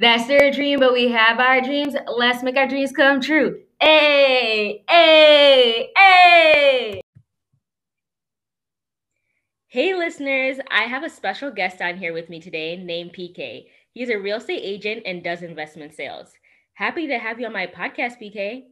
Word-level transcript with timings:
That's 0.00 0.26
their 0.26 0.50
dream, 0.50 0.80
but 0.80 0.94
we 0.94 1.10
have 1.10 1.38
our 1.38 1.60
dreams. 1.60 1.94
Let's 2.08 2.42
make 2.42 2.56
our 2.56 2.66
dreams 2.66 2.90
come 2.90 3.20
true. 3.20 3.60
Hey, 3.78 4.82
hey, 4.88 5.90
hey. 5.94 7.02
Hey, 9.68 9.94
listeners. 9.94 10.56
I 10.70 10.84
have 10.84 11.04
a 11.04 11.10
special 11.10 11.50
guest 11.50 11.82
on 11.82 11.98
here 11.98 12.14
with 12.14 12.30
me 12.30 12.40
today 12.40 12.78
named 12.78 13.12
PK. 13.12 13.66
He's 13.92 14.08
a 14.08 14.16
real 14.16 14.38
estate 14.38 14.62
agent 14.62 15.02
and 15.04 15.22
does 15.22 15.42
investment 15.42 15.92
sales. 15.92 16.28
Happy 16.72 17.06
to 17.06 17.18
have 17.18 17.38
you 17.38 17.44
on 17.44 17.52
my 17.52 17.66
podcast, 17.66 18.14
PK. 18.22 18.62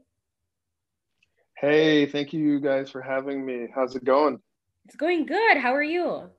Hey, 1.59 2.06
thank 2.06 2.33
you 2.33 2.59
guys 2.59 2.88
for 2.88 3.02
having 3.02 3.45
me. 3.45 3.66
How's 3.74 3.95
it 3.95 4.05
going? 4.05 4.41
It's 4.87 4.97
going 4.97 5.27
good. 5.27 5.59
How 5.59 5.74
are 5.74 5.83
you? 5.83 6.30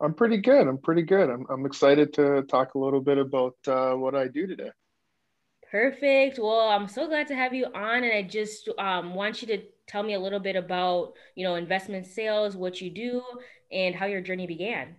I'm 0.00 0.14
pretty 0.14 0.38
good. 0.38 0.66
I'm 0.66 0.78
pretty 0.78 1.02
good. 1.02 1.30
I'm, 1.30 1.46
I'm 1.48 1.66
excited 1.66 2.12
to 2.14 2.42
talk 2.42 2.74
a 2.74 2.78
little 2.78 3.00
bit 3.00 3.18
about 3.18 3.56
uh, 3.66 3.92
what 3.92 4.14
I 4.14 4.28
do 4.28 4.46
today. 4.46 4.70
Perfect. 5.70 6.38
Well, 6.38 6.68
I'm 6.68 6.88
so 6.88 7.06
glad 7.06 7.26
to 7.28 7.34
have 7.34 7.54
you 7.54 7.66
on, 7.66 8.04
and 8.04 8.12
I 8.12 8.22
just 8.22 8.68
um, 8.78 9.14
want 9.14 9.42
you 9.42 9.48
to 9.48 9.62
tell 9.86 10.02
me 10.02 10.14
a 10.14 10.20
little 10.20 10.40
bit 10.40 10.56
about, 10.56 11.14
you 11.34 11.44
know, 11.44 11.56
investment 11.56 12.06
sales, 12.06 12.56
what 12.56 12.80
you 12.80 12.90
do, 12.90 13.22
and 13.72 13.94
how 13.94 14.06
your 14.06 14.20
journey 14.20 14.46
began. 14.46 14.96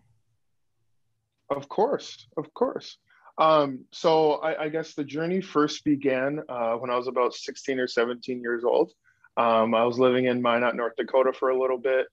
Of 1.50 1.70
course, 1.70 2.28
of 2.38 2.54
course. 2.54 2.98
Um, 3.38 3.86
so 3.92 4.34
I, 4.36 4.64
I, 4.64 4.70
guess 4.70 4.94
the 4.94 5.04
journey 5.04 5.42
first 5.42 5.84
began 5.84 6.42
uh, 6.48 6.76
when 6.76 6.90
I 6.90 6.96
was 6.96 7.08
about 7.08 7.34
16 7.34 7.80
or 7.80 7.88
17 7.88 8.42
years 8.42 8.64
old. 8.64 8.94
Um, 9.36 9.76
I 9.76 9.84
was 9.84 10.00
living 10.00 10.26
in 10.26 10.42
Minot, 10.42 10.76
North 10.76 10.94
Dakota 10.96 11.34
for 11.34 11.50
a 11.50 11.60
little 11.60 11.78
bit. 11.78 12.08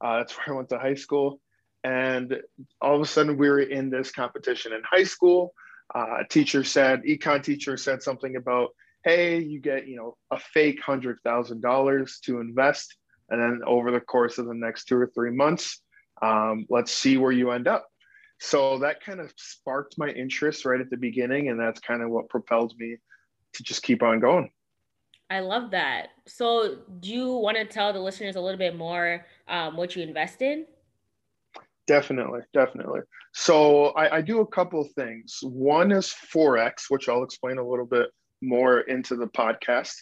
Uh, 0.00 0.18
that's 0.18 0.32
where 0.38 0.54
I 0.54 0.56
went 0.56 0.68
to 0.68 0.78
high 0.78 0.94
school. 0.94 1.40
And 1.84 2.40
all 2.80 2.96
of 2.96 3.00
a 3.00 3.06
sudden, 3.06 3.38
we 3.38 3.48
were 3.48 3.60
in 3.60 3.90
this 3.90 4.10
competition 4.10 4.72
in 4.72 4.82
high 4.82 5.04
school. 5.04 5.54
Uh, 5.94 6.24
teacher 6.28 6.64
said, 6.64 7.02
econ 7.02 7.42
teacher 7.42 7.76
said 7.76 8.02
something 8.02 8.36
about, 8.36 8.70
hey, 9.04 9.38
you 9.38 9.60
get, 9.60 9.86
you 9.86 9.96
know, 9.96 10.16
a 10.30 10.38
fake 10.38 10.82
hundred 10.82 11.18
thousand 11.24 11.62
dollars 11.62 12.18
to 12.24 12.40
invest, 12.40 12.96
and 13.30 13.40
then 13.40 13.60
over 13.66 13.90
the 13.90 14.00
course 14.00 14.38
of 14.38 14.46
the 14.46 14.54
next 14.54 14.84
two 14.84 14.96
or 14.96 15.10
three 15.14 15.30
months, 15.30 15.80
um, 16.20 16.66
let's 16.68 16.92
see 16.92 17.16
where 17.16 17.32
you 17.32 17.52
end 17.52 17.68
up. 17.68 17.86
So 18.40 18.78
that 18.78 19.02
kind 19.02 19.20
of 19.20 19.32
sparked 19.36 19.96
my 19.98 20.08
interest 20.08 20.64
right 20.64 20.80
at 20.80 20.90
the 20.90 20.96
beginning, 20.96 21.48
and 21.48 21.58
that's 21.58 21.80
kind 21.80 22.02
of 22.02 22.10
what 22.10 22.28
propelled 22.28 22.74
me 22.78 22.96
to 23.54 23.62
just 23.62 23.82
keep 23.82 24.02
on 24.02 24.20
going. 24.20 24.50
I 25.30 25.40
love 25.40 25.72
that. 25.72 26.08
So, 26.26 26.78
do 27.00 27.12
you 27.12 27.32
want 27.32 27.58
to 27.58 27.64
tell 27.64 27.92
the 27.92 28.00
listeners 28.00 28.36
a 28.36 28.40
little 28.40 28.58
bit 28.58 28.76
more 28.76 29.26
um, 29.46 29.76
what 29.76 29.94
you 29.94 30.02
invest 30.02 30.40
in? 30.40 30.66
Definitely, 31.88 32.40
definitely. 32.52 33.00
So 33.32 33.86
I, 33.88 34.18
I 34.18 34.20
do 34.20 34.40
a 34.40 34.46
couple 34.46 34.80
of 34.80 34.92
things. 34.92 35.38
One 35.42 35.90
is 35.90 36.14
Forex, 36.32 36.84
which 36.90 37.08
I'll 37.08 37.24
explain 37.24 37.56
a 37.56 37.66
little 37.66 37.86
bit 37.86 38.10
more 38.42 38.80
into 38.80 39.16
the 39.16 39.26
podcast. 39.26 39.94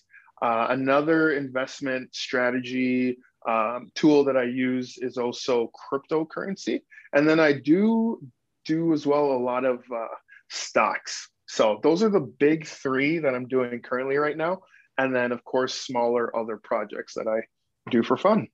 Uh, 0.42 0.66
another 0.70 1.32
investment 1.32 2.14
strategy 2.14 3.16
um, 3.48 3.88
tool 3.94 4.24
that 4.24 4.36
I 4.36 4.42
use 4.42 4.98
is 4.98 5.16
also 5.16 5.70
cryptocurrency. 5.90 6.80
And 7.12 7.26
then 7.26 7.38
I 7.38 7.52
do 7.52 8.20
do 8.64 8.92
as 8.92 9.06
well 9.06 9.26
a 9.26 9.38
lot 9.38 9.64
of 9.64 9.78
uh, 9.94 10.08
stocks. 10.50 11.30
So 11.46 11.78
those 11.84 12.02
are 12.02 12.10
the 12.10 12.20
big 12.20 12.66
three 12.66 13.20
that 13.20 13.32
I'm 13.32 13.46
doing 13.46 13.80
currently 13.80 14.16
right 14.16 14.36
now. 14.36 14.62
And 14.98 15.14
then, 15.14 15.30
of 15.30 15.44
course, 15.44 15.72
smaller 15.72 16.36
other 16.36 16.56
projects 16.56 17.14
that 17.14 17.28
I 17.28 17.42
do 17.90 18.02
for 18.02 18.16
fun. 18.16 18.48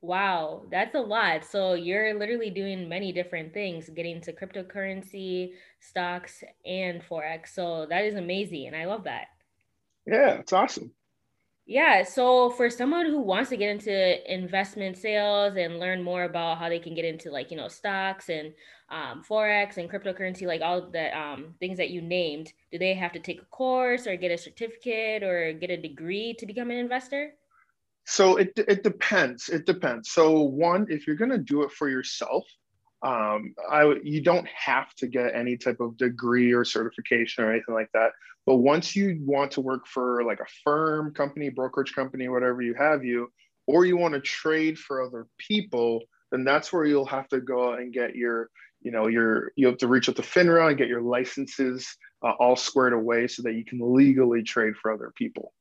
Wow, 0.00 0.66
that's 0.70 0.94
a 0.94 1.00
lot. 1.00 1.44
So 1.44 1.74
you're 1.74 2.14
literally 2.18 2.50
doing 2.50 2.88
many 2.88 3.12
different 3.12 3.52
things, 3.52 3.88
getting 3.88 4.20
to 4.22 4.32
cryptocurrency, 4.32 5.54
stocks, 5.80 6.44
and 6.64 7.02
Forex. 7.02 7.48
So 7.48 7.86
that 7.90 8.04
is 8.04 8.14
amazing. 8.14 8.68
And 8.68 8.76
I 8.76 8.84
love 8.86 9.04
that. 9.04 9.26
Yeah, 10.06 10.38
it's 10.38 10.52
awesome. 10.52 10.92
Yeah. 11.66 12.02
So 12.04 12.50
for 12.50 12.70
someone 12.70 13.06
who 13.06 13.20
wants 13.20 13.50
to 13.50 13.56
get 13.56 13.70
into 13.70 14.32
investment 14.32 14.96
sales 14.96 15.56
and 15.56 15.78
learn 15.78 16.02
more 16.02 16.24
about 16.24 16.58
how 16.58 16.70
they 16.70 16.78
can 16.78 16.94
get 16.94 17.04
into 17.04 17.30
like, 17.30 17.50
you 17.50 17.58
know, 17.58 17.68
stocks 17.68 18.30
and 18.30 18.54
um, 18.88 19.22
Forex 19.28 19.76
and 19.76 19.90
cryptocurrency, 19.90 20.46
like 20.46 20.62
all 20.62 20.90
the 20.90 21.16
um, 21.18 21.54
things 21.60 21.76
that 21.76 21.90
you 21.90 22.00
named, 22.00 22.52
do 22.72 22.78
they 22.78 22.94
have 22.94 23.12
to 23.12 23.18
take 23.18 23.42
a 23.42 23.44
course 23.46 24.06
or 24.06 24.16
get 24.16 24.30
a 24.30 24.38
certificate 24.38 25.22
or 25.22 25.52
get 25.52 25.70
a 25.70 25.76
degree 25.76 26.34
to 26.38 26.46
become 26.46 26.70
an 26.70 26.78
investor? 26.78 27.34
So 28.10 28.38
it, 28.38 28.52
it 28.56 28.82
depends. 28.82 29.50
It 29.50 29.66
depends. 29.66 30.10
So 30.10 30.40
one, 30.40 30.86
if 30.88 31.06
you're 31.06 31.14
going 31.14 31.30
to 31.30 31.36
do 31.36 31.62
it 31.64 31.70
for 31.70 31.90
yourself, 31.90 32.46
um, 33.02 33.54
I 33.70 33.96
you 34.02 34.22
don't 34.22 34.48
have 34.48 34.94
to 34.94 35.06
get 35.06 35.34
any 35.34 35.58
type 35.58 35.78
of 35.78 35.98
degree 35.98 36.52
or 36.52 36.64
certification 36.64 37.44
or 37.44 37.52
anything 37.52 37.74
like 37.74 37.90
that. 37.92 38.12
But 38.46 38.56
once 38.56 38.96
you 38.96 39.18
want 39.20 39.50
to 39.52 39.60
work 39.60 39.86
for 39.86 40.24
like 40.24 40.40
a 40.40 40.46
firm, 40.64 41.12
company, 41.12 41.50
brokerage 41.50 41.94
company, 41.94 42.28
whatever 42.28 42.62
you 42.62 42.72
have 42.74 43.04
you, 43.04 43.30
or 43.66 43.84
you 43.84 43.98
want 43.98 44.14
to 44.14 44.20
trade 44.20 44.78
for 44.78 45.02
other 45.02 45.26
people, 45.36 46.00
then 46.32 46.44
that's 46.44 46.72
where 46.72 46.86
you'll 46.86 47.04
have 47.04 47.28
to 47.28 47.42
go 47.42 47.74
and 47.74 47.92
get 47.92 48.16
your, 48.16 48.48
you 48.80 48.90
know, 48.90 49.06
your 49.08 49.52
you 49.54 49.66
have 49.66 49.76
to 49.78 49.86
reach 49.86 50.08
out 50.08 50.16
to 50.16 50.22
FINRA 50.22 50.70
and 50.70 50.78
get 50.78 50.88
your 50.88 51.02
licenses 51.02 51.94
uh, 52.24 52.32
all 52.40 52.56
squared 52.56 52.94
away 52.94 53.28
so 53.28 53.42
that 53.42 53.52
you 53.52 53.66
can 53.66 53.80
legally 53.94 54.42
trade 54.42 54.76
for 54.80 54.90
other 54.90 55.12
people. 55.14 55.52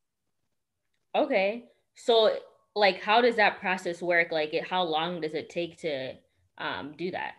Okay. 1.13 1.65
So, 1.97 2.37
like, 2.75 3.01
how 3.01 3.21
does 3.21 3.35
that 3.35 3.59
process 3.59 4.01
work? 4.01 4.31
Like, 4.31 4.53
how 4.69 4.83
long 4.83 5.19
does 5.21 5.33
it 5.33 5.49
take 5.49 5.77
to 5.79 6.13
um, 6.59 6.93
do 6.95 7.11
that? 7.11 7.33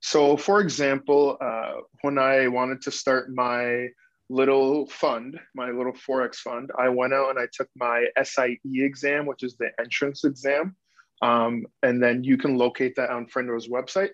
So, 0.00 0.36
for 0.36 0.60
example, 0.60 1.38
uh, 1.40 1.74
when 2.02 2.18
I 2.18 2.48
wanted 2.48 2.82
to 2.82 2.90
start 2.90 3.32
my 3.32 3.88
little 4.28 4.86
fund, 4.88 5.38
my 5.54 5.70
little 5.70 5.92
Forex 5.92 6.36
fund, 6.36 6.70
I 6.76 6.88
went 6.88 7.14
out 7.14 7.30
and 7.30 7.38
I 7.38 7.46
took 7.52 7.68
my 7.76 8.06
SIE 8.22 8.58
exam, 8.64 9.24
which 9.26 9.44
is 9.44 9.56
the 9.56 9.70
entrance 9.78 10.24
exam. 10.24 10.74
Um, 11.22 11.66
and 11.82 12.02
then 12.02 12.24
you 12.24 12.38
can 12.38 12.56
locate 12.56 12.96
that 12.96 13.10
on 13.10 13.26
FINRA's 13.26 13.68
website. 13.68 14.10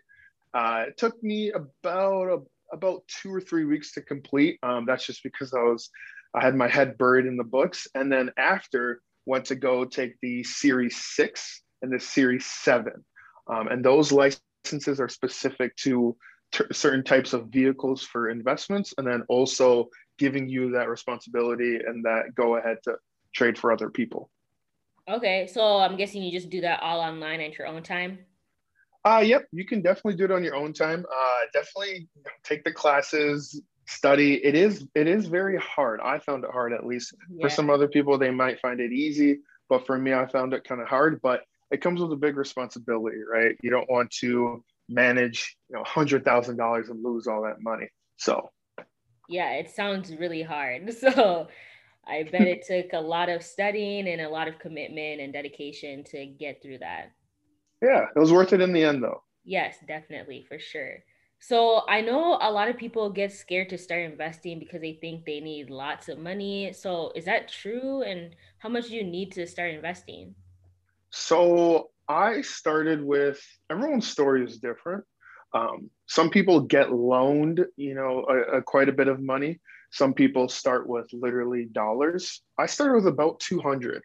Uh, 0.53 0.85
it 0.89 0.99
took 0.99 1.23
me 1.23 1.53
about 1.53 2.29
a, 2.29 2.39
about 2.73 3.03
two 3.09 3.33
or 3.33 3.41
three 3.41 3.65
weeks 3.65 3.93
to 3.93 4.03
complete. 4.03 4.59
Um, 4.63 4.85
that's 4.87 5.07
just 5.07 5.23
because 5.23 5.55
I 5.55 5.63
was 5.63 5.89
I 6.35 6.45
had 6.45 6.57
my 6.57 6.69
head 6.69 6.99
buried 6.99 7.27
in 7.27 7.37
the 7.37 7.45
books. 7.45 7.87
And 7.95 8.13
then 8.13 8.31
after, 8.37 9.01
went 9.27 9.45
to 9.47 9.57
go 9.57 9.85
take 9.85 10.15
the 10.23 10.43
Series 10.45 10.97
6 11.15 11.63
and 11.83 11.93
the 11.93 12.01
Series 12.01 12.47
7. 12.47 12.93
Um, 13.49 13.69
and 13.69 13.85
those 13.85 14.13
licenses 14.13 15.01
are 15.01 15.09
specific 15.09 15.77
to 15.77 16.17
t- 16.53 16.65
certain 16.73 17.05
types 17.05 17.33
of 17.33 17.49
vehicles 17.49 18.03
for 18.03 18.31
investments, 18.31 18.95
and 18.99 19.07
then 19.07 19.23
also 19.29 19.89
giving 20.19 20.49
you 20.49 20.73
that 20.73 20.89
responsibility 20.89 21.77
and 21.77 22.05
that 22.05 22.35
go 22.35 22.57
ahead 22.57 22.79
to 22.85 22.95
trade 23.35 23.59
for 23.59 23.73
other 23.73 23.91
people. 23.91 24.31
Okay, 25.09 25.47
so 25.47 25.79
I'm 25.79 25.97
guessing 25.97 26.23
you 26.23 26.33
just 26.33 26.51
do 26.51 26.63
that 26.63 26.83
all 26.83 27.01
online 27.01 27.41
at 27.41 27.59
your 27.59 27.67
own 27.69 27.83
time. 27.83 28.19
Uh, 29.05 29.23
yep, 29.25 29.47
you 29.53 29.65
can 29.65 29.83
definitely 29.83 30.17
do 30.17 30.25
it 30.25 30.33
on 30.33 30.43
your 30.43 30.57
own 30.57 30.73
time. 30.73 31.05
Uh, 31.09 31.41
definitely 31.53 32.09
take 32.43 32.65
the 32.65 32.73
classes, 32.73 33.61
study 33.87 34.45
it 34.45 34.55
is 34.55 34.87
it 34.95 35.07
is 35.07 35.27
very 35.27 35.59
hard. 35.59 36.01
I 36.01 36.19
found 36.19 36.45
it 36.45 36.51
hard 36.51 36.73
at 36.73 36.87
least 36.87 37.15
yeah. 37.31 37.47
for 37.47 37.51
some 37.51 37.71
other 37.71 37.89
people 37.89 38.19
they 38.19 38.31
might 38.31 38.61
find 38.61 38.81
it 38.81 38.93
easy 38.93 39.39
but 39.69 39.87
for 39.87 39.99
me 39.99 40.13
i 40.13 40.27
found 40.27 40.53
it 40.53 40.65
kind 40.65 40.81
of 40.81 40.89
hard 40.89 41.21
but 41.23 41.43
it 41.71 41.81
comes 41.81 42.01
with 42.01 42.13
a 42.13 42.17
big 42.17 42.37
responsibility 42.37 43.19
right? 43.31 43.57
You 43.63 43.71
don't 43.71 43.91
want 43.91 44.11
to 44.21 44.63
manage 44.89 45.57
you 45.71 45.77
know 45.77 45.85
hundred 45.85 46.25
thousand 46.25 46.57
dollars 46.57 46.89
and 46.89 47.03
lose 47.03 47.27
all 47.27 47.43
that 47.43 47.61
money 47.61 47.89
so. 48.17 48.51
Yeah 49.29 49.53
it 49.53 49.71
sounds 49.71 50.15
really 50.15 50.43
hard 50.43 50.93
so 51.01 51.49
i 52.07 52.23
bet 52.25 52.43
it 52.43 52.67
took 52.69 52.93
a 52.93 53.01
lot 53.01 53.29
of 53.29 53.43
studying 53.43 54.09
and 54.09 54.21
a 54.21 54.29
lot 54.29 54.49
of 54.49 54.59
commitment 54.59 55.21
and 55.21 55.33
dedication 55.33 56.05
to 56.05 56.27
get 56.27 56.61
through 56.61 56.79
that. 56.79 57.13
Yeah 57.83 58.07
it 58.15 58.19
was 58.19 58.33
worth 58.33 58.53
it 58.53 58.61
in 58.61 58.73
the 58.73 58.85
end 58.85 59.03
though. 59.03 59.23
Yes 59.45 59.77
definitely 59.87 60.45
for 60.49 60.59
sure 60.59 60.99
so 61.47 61.83
I 61.89 62.01
know 62.01 62.41
a 62.43 62.51
lot 62.51 62.69
of 62.69 62.77
people 62.77 63.09
get 63.09 63.31
scared 63.31 63.69
to 63.69 63.79
start 63.79 64.03
investing 64.03 64.59
because 64.59 64.81
they 64.81 64.95
think 64.95 65.25
they 65.25 65.39
need 65.39 65.71
lots 65.71 66.09
of 66.09 66.19
money. 66.19 66.73
So 66.73 67.13
is 67.15 67.25
that 67.27 67.47
true? 67.47 68.03
And 68.03 68.35
how 68.59 68.69
much 68.69 68.89
do 68.89 68.97
you 68.97 69.05
need 69.05 69.31
to 69.35 69.47
start 69.47 69.73
investing? 69.73 70.35
So 71.11 71.91
I 72.09 72.41
started 72.41 73.01
with 73.01 73.41
everyone's 73.71 74.09
story 74.09 74.45
is 74.45 74.59
different. 74.59 75.05
Um, 75.55 75.89
some 76.07 76.31
people 76.31 76.63
get 76.63 76.91
loaned, 76.93 77.65
you 77.77 77.95
know, 77.95 78.27
a, 78.29 78.57
a, 78.57 78.63
quite 78.63 78.89
a 78.89 78.93
bit 78.93 79.07
of 79.07 79.23
money. 79.23 79.61
Some 79.93 80.15
people 80.15 80.49
start 80.49 80.89
with 80.89 81.07
literally 81.13 81.67
dollars. 81.67 82.43
I 82.59 82.67
started 82.67 82.97
with 82.97 83.07
about 83.07 83.39
200 83.39 84.03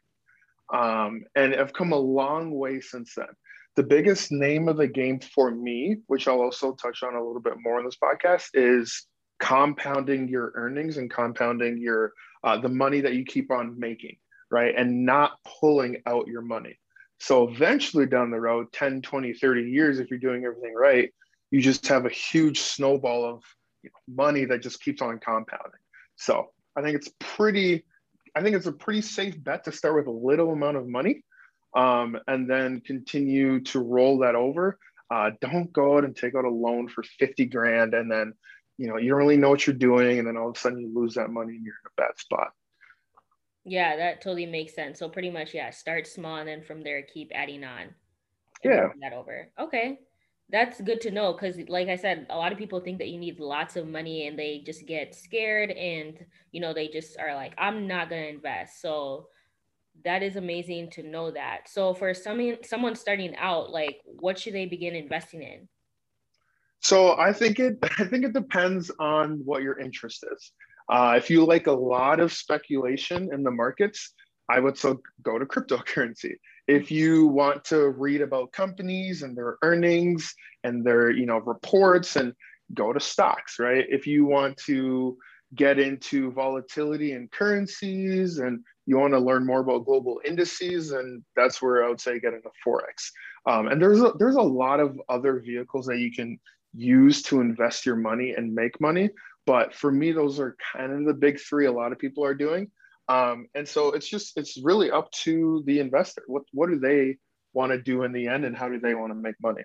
um, 0.72 1.24
and 1.36 1.56
have 1.56 1.74
come 1.74 1.92
a 1.92 1.98
long 1.98 2.52
way 2.52 2.82
since 2.82 3.16
then 3.16 3.34
the 3.76 3.84
biggest 3.84 4.32
name 4.32 4.68
of 4.68 4.78
the 4.78 4.88
game 4.88 5.20
for 5.20 5.52
me, 5.52 5.98
which 6.08 6.28
I'll 6.28 6.42
also 6.42 6.74
touch 6.74 7.04
on 7.04 7.16
a 7.16 7.24
little 7.24 7.42
bit 7.42 7.54
more 7.60 7.80
in 7.80 7.86
this 7.86 7.98
podcast, 8.02 8.50
is 8.54 9.08
compounding 9.40 10.28
your 10.28 10.52
earnings 10.56 10.98
and 10.98 11.10
compounding 11.10 11.78
your 11.80 12.14
uh, 12.44 12.58
the 12.58 12.70
money 12.70 13.02
that 13.02 13.14
you 13.14 13.24
keep 13.24 13.52
on 13.52 13.80
making, 13.80 14.18
right? 14.50 14.74
And 14.76 15.06
not 15.06 15.34
pulling 15.60 16.02
out 16.06 16.28
your 16.28 16.42
money. 16.42 16.78
So 17.20 17.48
eventually 17.48 18.08
down 18.08 18.32
the 18.32 18.40
road, 18.40 18.72
10, 18.74 19.04
20, 19.04 19.34
30 19.34 19.62
years, 19.62 20.00
if 20.00 20.10
you're 20.10 20.20
doing 20.20 20.44
everything 20.44 20.74
right, 20.74 21.14
you 21.52 21.62
just 21.62 21.88
have 21.88 22.06
a 22.06 22.10
huge 22.10 22.60
snowball 22.60 23.26
of 23.26 23.44
you 23.84 23.92
know, 23.92 24.24
money 24.24 24.46
that 24.46 24.64
just 24.64 24.82
keeps 24.82 25.02
on 25.02 25.20
compounding. 25.20 25.80
So 26.16 26.50
I 26.76 26.82
think 26.82 26.96
it's 26.96 27.10
pretty, 27.20 27.86
I 28.36 28.42
think 28.42 28.56
it's 28.56 28.66
a 28.66 28.72
pretty 28.72 29.02
safe 29.02 29.42
bet 29.44 29.64
to 29.66 29.72
start 29.72 29.96
with 29.96 30.08
a 30.08 30.12
little 30.12 30.52
amount 30.52 30.78
of 30.78 30.88
money 30.88 31.24
um, 31.74 32.18
and 32.28 32.50
then 32.50 32.82
continue 32.82 33.62
to 33.62 33.80
roll 33.80 34.20
that 34.20 34.36
over. 34.36 34.78
Uh, 35.10 35.32
don't 35.42 35.72
go 35.74 35.98
out 35.98 36.06
and 36.06 36.16
take 36.16 36.36
out 36.36 36.46
a 36.46 36.50
loan 36.50 36.88
for 36.88 37.04
50 37.04 37.46
grand 37.46 37.94
and 37.94 38.10
then, 38.10 38.34
you 38.78 38.88
know, 38.88 38.98
you 38.98 39.10
don't 39.10 39.20
really 39.20 39.38
know 39.38 39.50
what 39.50 39.68
you're 39.68 39.76
doing. 39.76 40.20
And 40.20 40.28
then 40.28 40.38
all 40.38 40.50
of 40.50 40.56
a 40.56 40.60
sudden 40.60 40.80
you 40.80 40.92
lose 40.94 41.16
that 41.16 41.30
money 41.30 41.56
and 41.56 41.66
you're 41.66 41.76
in 41.76 41.92
a 41.98 42.02
bad 42.02 42.18
spot. 42.18 42.50
Yeah, 43.64 43.96
that 43.98 44.22
totally 44.22 44.46
makes 44.46 44.74
sense. 44.74 45.00
So 45.00 45.10
pretty 45.10 45.30
much, 45.30 45.54
yeah, 45.54 45.70
start 45.70 46.08
small 46.08 46.38
and 46.38 46.48
then 46.48 46.64
from 46.64 46.82
there 46.82 47.02
keep 47.02 47.32
adding 47.36 47.64
on. 47.64 47.94
Yeah. 48.64 48.88
That 49.02 49.14
over. 49.14 49.50
Okay. 49.60 50.00
That's 50.50 50.82
good 50.82 51.02
to 51.02 51.12
know 51.12 51.34
because 51.34 51.58
like 51.70 51.88
I 51.88 51.96
said, 51.96 52.28
a 52.30 52.38
lot 52.38 52.52
of 52.52 52.58
people 52.58 52.80
think 52.80 52.98
that 53.00 53.08
you 53.08 53.18
need 53.18 53.40
lots 53.40 53.76
of 53.76 53.88
money 53.88 54.28
and 54.28 54.38
they 54.38 54.64
just 54.66 54.86
get 54.86 55.16
scared 55.16 55.72
and 55.72 56.26
you 56.52 56.60
know 56.60 56.74
they 56.74 56.90
just 56.90 57.18
are 57.20 57.36
like, 57.36 57.54
I'm 57.58 57.88
not 57.88 58.10
gonna 58.10 58.24
invest. 58.24 58.82
So 58.82 59.28
that 60.04 60.24
is 60.24 60.36
amazing 60.36 60.90
to 60.92 61.04
know 61.04 61.32
that. 61.32 61.70
So 61.70 61.94
for 61.94 62.14
someone 62.14 62.58
someone 62.64 62.96
starting 62.96 63.36
out, 63.36 63.72
like 63.72 64.02
what 64.06 64.40
should 64.40 64.54
they 64.54 64.66
begin 64.66 64.96
investing 64.96 65.44
in? 65.44 65.68
So 66.82 67.18
I 67.18 67.34
think 67.34 67.60
it 67.60 67.78
I 68.00 68.06
think 68.06 68.26
it 68.26 68.34
depends 68.34 68.92
on 69.00 69.42
what 69.46 69.64
your 69.64 69.80
interest 69.80 70.26
is. 70.32 70.52
Uh, 70.90 71.14
if 71.18 71.30
you 71.30 71.46
like 71.46 71.68
a 71.68 71.72
lot 71.72 72.20
of 72.20 72.34
speculation 72.34 73.30
in 73.32 73.44
the 73.44 73.52
markets, 73.52 74.14
I 74.50 74.60
would 74.60 74.78
so 74.78 75.00
go 75.22 75.40
to 75.40 75.46
cryptocurrency. 75.46 76.34
If 76.68 76.92
you 76.92 77.28
want 77.28 77.64
to 77.66 77.90
read 77.90 78.22
about 78.22 78.52
companies 78.52 79.24
and 79.24 79.38
their 79.38 79.58
earnings 79.62 80.34
and 80.64 80.86
their 80.86 81.12
you 81.12 81.26
know 81.26 81.38
reports, 81.38 82.16
and 82.16 82.34
go 82.74 82.94
to 82.94 83.00
stocks, 83.00 83.60
right? 83.60 83.86
If 83.90 84.08
you 84.08 84.26
want 84.26 84.58
to 84.66 85.18
get 85.56 85.80
into 85.80 86.32
volatility 86.32 87.12
and 87.12 87.30
currencies 87.32 88.38
and 88.38 88.64
you 88.86 88.98
want 88.98 89.14
to 89.14 89.20
learn 89.20 89.46
more 89.46 89.60
about 89.60 89.86
global 89.86 90.20
indices 90.26 90.92
and 90.92 91.24
that's 91.36 91.62
where 91.62 91.84
i 91.84 91.90
would 91.90 92.02
say 92.02 92.20
get 92.20 92.34
into 92.34 92.50
forex 92.66 93.12
um, 93.48 93.68
and 93.68 93.82
there's 93.82 94.02
a, 94.02 94.12
there's 94.20 94.36
a 94.36 94.42
lot 94.42 94.80
of 94.80 95.00
other 95.10 95.40
vehicles 95.40 95.86
that 95.86 95.98
you 95.98 96.12
can 96.12 96.40
use 96.74 97.22
to 97.22 97.42
invest 97.42 97.86
your 97.86 97.96
money 97.96 98.34
and 98.36 98.54
make 98.54 98.80
money 98.80 99.10
but 99.46 99.74
for 99.74 99.92
me 99.92 100.12
those 100.12 100.40
are 100.40 100.56
kind 100.76 100.92
of 100.92 101.06
the 101.06 101.14
big 101.14 101.40
three 101.40 101.66
a 101.66 101.72
lot 101.72 101.92
of 101.92 102.00
people 102.00 102.24
are 102.24 102.36
doing 102.36 102.70
um, 103.10 103.48
and 103.56 103.68
so 103.68 103.92
it's 103.92 104.08
just 104.08 104.38
it's 104.38 104.62
really 104.64 104.90
up 104.92 105.12
to 105.12 105.64
the 105.66 105.80
investor 105.80 106.24
what 106.28 106.44
what 106.54 106.70
do 106.70 106.80
they 106.80 107.18
want 107.54 107.72
to 107.72 107.82
do 107.82 108.04
in 108.04 108.12
the 108.12 108.28
end 108.28 108.46
and 108.46 108.56
how 108.56 108.70
do 108.70 108.80
they 108.80 108.96
want 108.96 109.12
to 109.12 109.16
make 109.16 109.36
money 109.42 109.64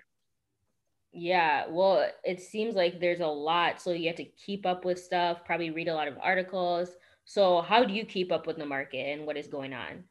yeah, 1.13 1.65
well, 1.67 2.07
it 2.23 2.41
seems 2.41 2.75
like 2.75 2.99
there's 2.99 3.21
a 3.21 3.27
lot. 3.27 3.81
So 3.81 3.91
you 3.91 4.07
have 4.07 4.17
to 4.17 4.25
keep 4.25 4.67
up 4.67 4.85
with 4.85 4.99
stuff, 4.99 5.43
probably 5.45 5.71
read 5.71 5.87
a 5.87 5.95
lot 5.95 6.07
of 6.07 6.17
articles. 6.21 6.89
So 7.27 7.61
how 7.61 7.83
do 7.83 7.93
you 7.93 8.05
keep 8.05 8.31
up 8.31 8.47
with 8.47 8.57
the 8.57 8.65
market 8.65 8.97
and 8.97 9.27
what 9.27 9.37
is 9.37 9.47
going 9.47 9.73
on? 9.73 10.05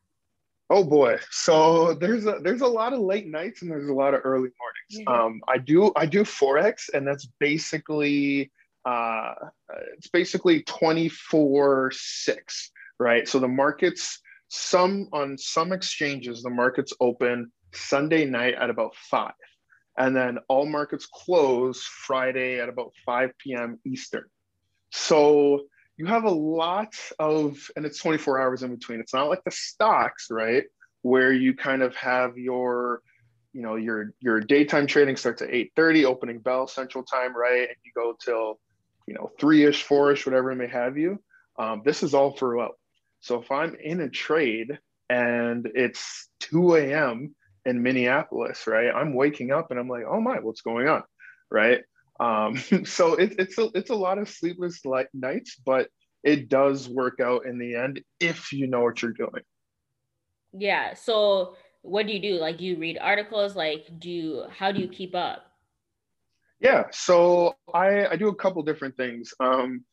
Oh 0.69 0.85
boy. 0.85 1.19
So 1.31 1.95
there's 1.95 2.27
a 2.27 2.39
there's 2.43 2.61
a 2.61 2.67
lot 2.67 2.93
of 2.93 3.01
late 3.01 3.27
nights 3.27 3.63
and 3.63 3.71
there's 3.71 3.89
a 3.89 3.93
lot 3.93 4.15
of 4.15 4.21
early 4.25 4.51
mornings. 4.61 5.09
Mm-hmm. 5.09 5.09
Um, 5.09 5.41
I 5.49 5.59
do 5.59 5.93
I 5.97 6.07
do 6.07 6.23
forex 6.23 6.91
and 6.93 7.07
that's 7.07 7.27
basically 7.41 8.53
uh, 8.85 9.35
it's 9.97 10.09
basically 10.09 10.63
24 10.63 11.91
6 11.93 12.71
right 13.01 13.27
so 13.27 13.41
the 13.41 13.49
markets 13.49 14.21
some 14.49 15.09
on 15.13 15.37
some 15.37 15.73
exchanges 15.73 16.43
the 16.43 16.51
markets 16.51 16.93
open 17.01 17.51
sunday 17.73 18.25
night 18.25 18.55
at 18.55 18.71
about 18.71 18.95
5 18.95 19.33
and 19.99 20.15
then 20.15 20.39
all 20.49 20.67
markets 20.67 21.07
close 21.13 21.83
Friday 21.83 22.61
at 22.61 22.69
about 22.69 22.93
5 23.05 23.31
p.m. 23.39 23.79
Eastern. 23.85 24.25
So 24.91 25.67
you 25.97 26.07
have 26.07 26.25
a 26.25 26.31
lot 26.31 26.95
of, 27.19 27.59
and 27.77 27.87
it's 27.87 27.99
24 27.99 28.41
hours 28.41 28.63
in 28.63 28.75
between. 28.75 29.01
It's 29.01 29.15
not 29.15 29.29
like 29.29 29.45
the 29.45 29.51
stocks, 29.51 30.29
right? 30.31 30.65
Where 31.03 31.33
you 31.33 31.55
kind 31.55 31.83
of 31.83 31.95
have 31.97 32.37
your, 32.37 33.01
you 33.53 33.63
know, 33.63 33.77
your 33.77 34.13
your 34.21 34.41
daytime 34.41 34.87
trading 34.87 35.17
starts 35.17 35.43
at 35.43 35.51
8:30, 35.51 36.05
opening 36.05 36.41
bell 36.41 36.67
Central 36.67 37.05
Time, 37.05 37.35
right? 37.37 37.69
And 37.69 37.77
you 37.85 37.93
go 37.95 38.15
till, 38.23 38.59
you 39.07 39.15
know, 39.15 39.31
three-ish, 39.41 39.83
four-ish, 39.85 40.27
whatever 40.27 40.51
it 40.53 40.57
may 40.57 40.69
have 40.69 40.99
you. 40.99 41.23
Um, 41.59 41.83
this 41.85 42.03
is 42.03 42.13
all 42.13 42.37
throughout. 42.37 42.79
So 43.21 43.41
if 43.41 43.51
I'm 43.51 43.77
in 43.83 44.01
a 44.01 44.11
trade 44.11 44.79
and 45.09 45.67
it's 45.75 46.29
2 46.41 46.77
a.m 46.77 47.35
in 47.67 47.83
Minneapolis, 47.83 48.67
right? 48.67 48.95
I'm 48.95 49.13
waking 49.13 49.51
up 49.51 49.71
and 49.71 49.79
I'm 49.79 49.89
like, 49.89 50.05
oh 50.09 50.21
my, 50.21 50.39
what's 50.39 50.63
going 50.63 50.89
on, 50.89 51.03
right? 51.51 51.81
Um, 52.21 52.57
so 52.85 53.15
it, 53.15 53.35
it's 53.39 53.59
a 53.59 53.69
it's 53.75 53.91
a 53.91 53.95
lot 53.95 54.19
of 54.19 54.29
sleepless 54.29 54.85
like 54.85 55.09
nights, 55.15 55.57
but 55.65 55.89
it 56.25 56.49
does 56.49 56.89
work 56.89 57.21
out 57.21 57.47
in 57.47 57.59
the 57.59 57.77
end 57.77 58.01
if 58.21 58.53
you 58.53 58.67
know 58.67 58.81
what 58.81 59.03
you're 59.03 59.13
doing. 59.13 59.43
Yeah. 60.53 60.95
So 60.95 61.57
what 61.83 62.07
do 62.07 62.13
you 62.13 62.21
do? 62.21 62.35
Like, 62.41 62.59
do 62.59 62.65
you 62.65 62.77
read 62.77 62.99
articles? 63.01 63.55
Like, 63.55 63.87
do 63.99 64.11
you, 64.11 64.45
how 64.51 64.73
do 64.73 64.81
you 64.81 64.89
keep 64.89 65.15
up? 65.15 65.45
Yeah. 66.59 66.85
So 66.91 67.55
I 67.73 68.07
I 68.07 68.17
do 68.17 68.29
a 68.29 68.35
couple 68.35 68.63
different 68.63 68.97
things. 68.97 69.33
Um, 69.41 69.85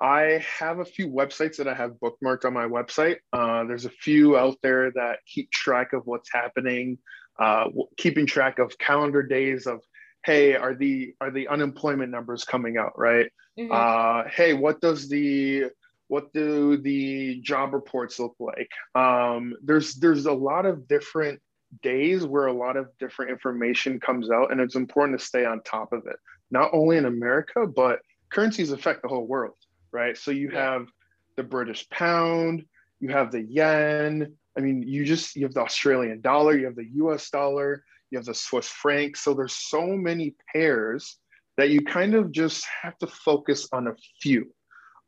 I 0.00 0.44
have 0.58 0.78
a 0.78 0.84
few 0.84 1.08
websites 1.08 1.56
that 1.56 1.68
I 1.68 1.74
have 1.74 1.92
bookmarked 2.02 2.44
on 2.44 2.54
my 2.54 2.64
website. 2.64 3.16
Uh, 3.32 3.64
there's 3.64 3.84
a 3.84 3.90
few 3.90 4.36
out 4.36 4.56
there 4.62 4.90
that 4.92 5.18
keep 5.26 5.50
track 5.50 5.92
of 5.92 6.02
what's 6.06 6.32
happening, 6.32 6.98
uh, 7.38 7.66
keeping 7.96 8.26
track 8.26 8.58
of 8.58 8.76
calendar 8.78 9.22
days 9.22 9.66
of, 9.66 9.80
hey, 10.24 10.54
are 10.54 10.74
the 10.74 11.14
are 11.20 11.30
the 11.30 11.48
unemployment 11.48 12.10
numbers 12.10 12.44
coming 12.44 12.76
out 12.76 12.98
right? 12.98 13.30
Mm-hmm. 13.58 13.72
Uh, 13.72 14.30
hey, 14.30 14.54
what 14.54 14.80
does 14.80 15.08
the 15.08 15.66
what 16.08 16.32
do 16.32 16.76
the 16.76 17.40
job 17.40 17.72
reports 17.74 18.18
look 18.18 18.36
like? 18.38 18.70
Um, 18.94 19.54
there's 19.62 19.94
there's 19.94 20.26
a 20.26 20.32
lot 20.32 20.66
of 20.66 20.88
different 20.88 21.40
days 21.82 22.24
where 22.24 22.46
a 22.46 22.52
lot 22.52 22.76
of 22.76 22.88
different 22.98 23.30
information 23.30 23.98
comes 23.98 24.30
out, 24.30 24.52
and 24.52 24.60
it's 24.60 24.76
important 24.76 25.18
to 25.18 25.24
stay 25.24 25.44
on 25.44 25.62
top 25.62 25.92
of 25.92 26.06
it. 26.06 26.16
Not 26.50 26.70
only 26.72 26.98
in 26.98 27.06
America, 27.06 27.66
but 27.66 28.00
currencies 28.30 28.72
affect 28.72 29.02
the 29.02 29.08
whole 29.08 29.26
world 29.26 29.54
right? 29.92 30.16
So 30.16 30.30
you 30.30 30.50
have 30.50 30.88
the 31.36 31.42
British 31.42 31.88
pound, 31.90 32.64
you 32.98 33.10
have 33.10 33.30
the 33.30 33.42
yen. 33.42 34.34
I 34.56 34.60
mean, 34.60 34.82
you 34.82 35.04
just 35.04 35.36
you 35.36 35.44
have 35.44 35.54
the 35.54 35.60
Australian 35.60 36.20
dollar, 36.20 36.56
you 36.56 36.66
have 36.66 36.76
the 36.76 36.88
US 36.94 37.30
dollar, 37.30 37.84
you 38.12 38.18
have 38.18 38.26
the 38.26 38.34
Swiss 38.34 38.68
franc. 38.68 39.16
So 39.16 39.34
there's 39.34 39.54
so 39.54 39.86
many 39.88 40.34
pairs 40.52 41.18
that 41.56 41.70
you 41.70 41.82
kind 41.82 42.14
of 42.14 42.30
just 42.30 42.64
have 42.82 42.96
to 42.98 43.06
focus 43.06 43.68
on 43.72 43.88
a 43.88 43.94
few. 44.20 44.52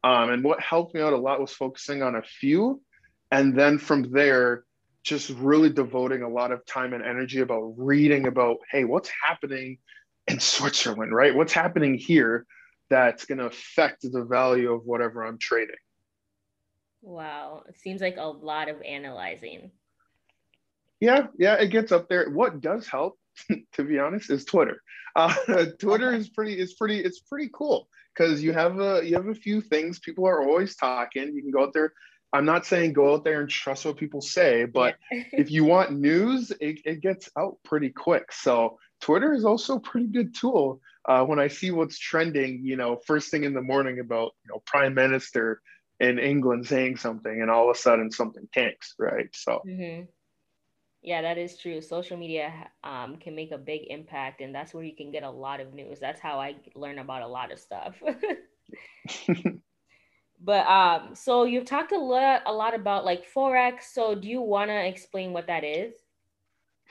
Um, 0.03 0.31
and 0.31 0.45
what 0.45 0.61
helped 0.61 0.95
me 0.95 1.01
out 1.01 1.13
a 1.13 1.19
lot 1.19 1.41
was 1.41 1.53
focusing 1.53 2.03
on 2.03 2.17
a 2.17 2.23
few. 2.23 2.83
And 3.31 3.57
then 3.57 3.79
from 3.79 4.11
there, 4.11 4.65
just 5.03 5.31
really 5.31 5.71
devoting 5.71 6.23
a 6.23 6.29
lot 6.29 6.51
of 6.51 6.65
time 6.67 6.93
and 6.93 7.05
energy 7.05 7.41
about 7.41 7.75
reading 7.77 8.27
about, 8.27 8.57
hey, 8.71 8.85
what's 8.85 9.11
happening 9.27 9.79
in 10.27 10.41
Switzerland, 10.41 11.15
right? 11.15 11.35
What's 11.35 11.53
happening 11.53 11.95
here? 11.95 12.47
that's 12.91 13.25
going 13.25 13.39
to 13.39 13.47
affect 13.47 14.03
the 14.03 14.25
value 14.25 14.73
of 14.73 14.85
whatever 14.85 15.25
I'm 15.25 15.39
trading. 15.39 15.77
Wow. 17.03 17.65
It 17.69 17.79
seems 17.81 18.01
like 18.01 18.17
a 18.19 18.25
lot 18.25 18.69
of 18.69 18.81
analyzing. 18.83 19.71
Yeah, 21.05 21.27
yeah, 21.39 21.55
it 21.57 21.69
gets 21.69 21.93
up 21.93 22.09
there. 22.09 22.31
What 22.31 22.63
does 22.63 22.87
help, 22.87 23.19
to 23.75 23.85
be 23.85 23.99
honest, 23.99 24.31
is 24.31 24.45
Twitter. 24.45 24.81
Uh, 25.17 25.67
Twitter 25.79 26.13
is 26.13 26.29
pretty, 26.29 26.55
it's 26.55 26.75
pretty, 26.75 26.99
it's 26.99 27.21
pretty 27.21 27.49
cool 27.55 27.87
because 28.13 28.43
you 28.43 28.53
have 28.53 28.81
a 28.81 29.01
you 29.05 29.15
have 29.15 29.29
a 29.29 29.35
few 29.35 29.61
things. 29.61 30.01
People 30.01 30.27
are 30.27 30.43
always 30.43 30.75
talking. 30.75 31.33
You 31.33 31.41
can 31.41 31.53
go 31.53 31.63
out 31.63 31.73
there. 31.73 31.93
I'm 32.33 32.45
not 32.45 32.67
saying 32.67 32.95
go 32.95 33.15
out 33.15 33.23
there 33.23 33.41
and 33.41 33.49
trust 33.49 33.85
what 33.85 33.97
people 33.97 34.21
say, 34.21 34.65
but 34.65 34.97
if 35.13 35.53
you 35.53 35.65
want 35.75 35.93
news, 35.93 36.51
it, 36.61 36.81
it 36.85 37.01
gets 37.01 37.31
out 37.39 37.59
pretty 37.65 37.91
quick. 37.91 38.33
So 38.33 38.81
Twitter 39.01 39.33
is 39.35 39.45
also 39.45 39.77
a 39.77 39.81
pretty 39.81 40.09
good 40.09 40.35
tool 40.35 40.81
uh, 41.09 41.25
when 41.25 41.39
I 41.39 41.47
see 41.47 41.71
what's 41.71 41.97
trending, 41.97 42.65
you 42.65 42.75
know, 42.75 42.99
first 43.07 43.31
thing 43.31 43.45
in 43.45 43.55
the 43.55 43.63
morning 43.63 44.01
about, 44.01 44.33
you 44.45 44.53
know, 44.53 44.63
prime 44.67 44.95
minister 44.95 45.61
in 46.01 46.19
England 46.19 46.67
saying 46.67 46.97
something 46.97 47.41
and 47.41 47.53
all 47.53 47.71
of 47.71 47.77
a 47.77 47.79
sudden 47.79 48.11
something 48.11 48.49
tanks, 48.53 48.95
right? 48.99 49.29
So, 49.33 49.63
mm-hmm. 49.65 50.07
Yeah, 51.05 51.21
that 51.21 51.37
is 51.37 51.59
true. 51.59 51.81
Social 51.83 52.17
media 52.17 52.51
um, 52.83 53.17
can 53.17 53.35
make 53.35 53.53
a 53.53 53.59
big 53.59 53.83
impact, 53.89 54.41
and 54.41 54.55
that's 54.55 54.73
where 54.73 54.83
you 54.83 54.97
can 54.97 55.13
get 55.13 55.23
a 55.23 55.31
lot 55.31 55.61
of 55.61 55.75
news. 55.75 56.01
That's 56.01 56.21
how 56.21 56.41
I 56.41 56.57
learn 56.75 56.99
about 56.99 57.23
a 57.23 57.29
lot 57.29 57.53
of 57.53 57.61
stuff. 57.61 57.95
but 60.41 60.67
um, 60.67 61.15
so 61.15 61.45
you've 61.45 61.67
talked 61.67 61.93
a 61.93 61.99
lot, 61.99 62.43
a 62.47 62.53
lot 62.53 62.75
about 62.75 63.05
like 63.05 63.31
forex. 63.31 63.83
So, 63.93 64.15
do 64.15 64.27
you 64.29 64.41
want 64.41 64.71
to 64.71 64.87
explain 64.87 65.35
what 65.35 65.47
that 65.49 65.63
is? 65.63 65.95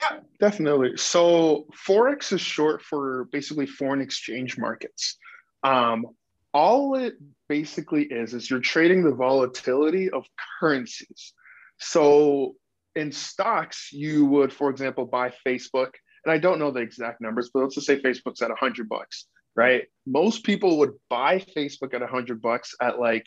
Yeah, 0.00 0.20
definitely. 0.38 0.96
So 0.96 1.66
forex 1.86 2.32
is 2.32 2.40
short 2.40 2.82
for 2.82 3.24
basically 3.32 3.66
foreign 3.66 4.00
exchange 4.00 4.58
markets. 4.58 5.18
Um, 5.64 6.06
all 6.52 6.94
it 6.94 7.14
basically 7.48 8.04
is 8.04 8.32
is 8.34 8.48
you're 8.48 8.60
trading 8.60 9.02
the 9.02 9.14
volatility 9.14 10.10
of 10.10 10.24
currencies. 10.60 11.32
So 11.78 12.54
in 12.96 13.12
stocks, 13.12 13.90
you 13.92 14.24
would, 14.26 14.52
for 14.52 14.70
example, 14.70 15.04
buy 15.06 15.32
Facebook, 15.46 15.92
and 16.24 16.32
I 16.32 16.38
don't 16.38 16.58
know 16.58 16.70
the 16.70 16.80
exact 16.80 17.20
numbers, 17.20 17.50
but 17.52 17.60
let's 17.60 17.74
just 17.74 17.86
say 17.86 18.00
Facebook's 18.00 18.42
at 18.42 18.48
100 18.50 18.88
bucks. 18.88 19.26
right? 19.56 19.84
Most 20.06 20.44
people 20.44 20.78
would 20.78 20.94
buy 21.08 21.38
Facebook 21.38 21.94
at 21.94 22.02
a 22.02 22.06
hundred 22.06 22.42
bucks 22.42 22.74
at 22.80 22.98
like, 22.98 23.26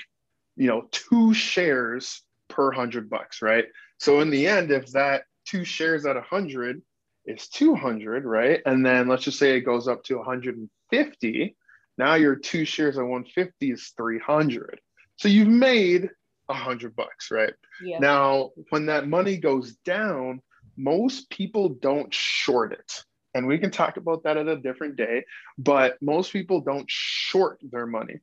you 0.55 0.67
know, 0.67 0.88
two 0.91 1.33
shares 1.33 2.21
per 2.50 2.71
hundred 2.71 3.09
bucks, 3.09 3.41
right? 3.41 3.65
So 4.00 4.19
in 4.21 4.29
the 4.29 4.47
end, 4.47 4.71
if 4.71 4.88
that 4.91 5.24
two 5.45 5.63
shares 5.63 6.05
at 6.05 6.17
a 6.17 6.21
hundred 6.21 6.81
is 7.25 7.47
200, 7.50 8.25
right? 8.25 8.62
And 8.65 8.86
then 8.86 9.07
let's 9.07 9.24
just 9.24 9.39
say 9.39 9.55
it 9.57 9.62
goes 9.62 9.88
up 9.88 10.03
to 10.05 10.17
150. 10.17 11.55
Now 11.97 12.15
your 12.15 12.36
two 12.36 12.63
shares 12.65 12.97
at 12.97 13.03
150 13.03 13.71
is 13.71 13.93
300. 13.97 14.79
So 15.17 15.27
you've 15.27 15.47
made 15.47 16.09
a 16.50 16.54
hundred 16.54 16.96
bucks, 16.96 17.32
right? 17.32 17.54
Yeah. 17.82 18.00
Now, 18.00 18.51
when 18.70 18.86
that 18.88 19.08
money 19.08 19.38
goes 19.38 19.75
down, 19.86 20.42
most 20.77 21.30
people 21.30 21.70
don't 21.70 22.13
short 22.13 22.74
it. 22.74 23.04
And 23.34 23.48
we 23.48 23.58
can 23.58 23.72
talk 23.72 23.98
about 23.98 24.24
that 24.24 24.38
at 24.38 24.48
a 24.48 24.56
different 24.56 24.96
day, 24.96 25.24
but 25.58 25.98
most 26.01 26.32
people 26.32 26.62
don't 26.62 26.89
short 26.89 27.60
their 27.62 27.86
money. 27.86 28.20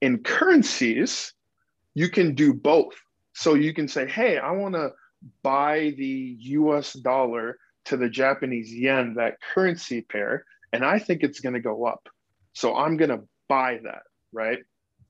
In 0.00 0.22
currencies, 0.22 1.32
you 1.94 2.08
can 2.08 2.34
do 2.34 2.52
both. 2.52 2.94
So 3.34 3.54
you 3.54 3.72
can 3.72 3.88
say, 3.88 4.06
hey, 4.06 4.38
I 4.38 4.50
want 4.52 4.74
to 4.74 4.90
buy 5.42 5.94
the 5.96 6.36
US 6.40 6.92
dollar 6.92 7.58
to 7.86 7.96
the 7.96 8.08
Japanese 8.08 8.72
yen, 8.72 9.14
that 9.14 9.38
currency 9.40 10.02
pair, 10.02 10.44
and 10.72 10.84
I 10.84 10.98
think 10.98 11.22
it's 11.22 11.40
going 11.40 11.54
to 11.54 11.60
go 11.60 11.86
up. 11.86 12.08
So 12.52 12.76
I'm 12.76 12.96
going 12.96 13.10
to 13.10 13.22
buy 13.48 13.80
that, 13.84 14.02
right? 14.32 14.58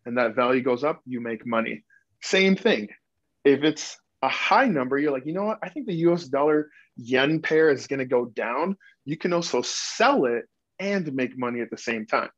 And 0.07 0.17
that 0.19 0.35
value 0.35 0.63
goes 0.63 0.85
up, 0.85 1.01
you 1.07 1.21
make 1.21 1.45
money. 1.45 1.85
Same 2.21 2.57
thing. 2.57 2.89
If 3.45 3.63
it's 3.63 3.97
a 4.23 4.29
high 4.29 4.67
number, 4.67 4.99
you're 4.99 5.13
like, 5.13 5.27
you 5.27 5.33
know 5.33 5.45
what? 5.45 5.59
I 5.63 5.69
think 5.69 5.87
the 5.87 5.95
US 6.09 6.25
dollar 6.25 6.71
yen 6.97 7.41
pair 7.41 7.71
is 7.71 7.87
going 7.87 8.01
to 8.01 8.05
go 8.05 8.27
down. 8.27 8.77
You 9.05 9.17
can 9.17 9.33
also 9.33 9.63
sell 9.63 10.25
it 10.27 10.45
and 10.79 11.13
make 11.15 11.39
money 11.39 11.61
at 11.61 11.71
the 11.71 11.79
same 11.79 12.07
time. 12.07 12.31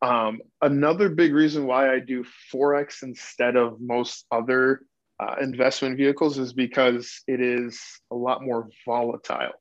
Um, 0.00 0.40
another 0.62 1.08
big 1.08 1.34
reason 1.34 1.66
why 1.66 1.92
I 1.92 1.98
do 1.98 2.24
Forex 2.52 3.02
instead 3.02 3.56
of 3.56 3.80
most 3.80 4.26
other 4.30 4.82
uh, 5.20 5.34
investment 5.40 5.96
vehicles 5.96 6.38
is 6.38 6.52
because 6.52 7.22
it 7.26 7.40
is 7.40 7.80
a 8.12 8.14
lot 8.14 8.44
more 8.44 8.68
volatile, 8.86 9.52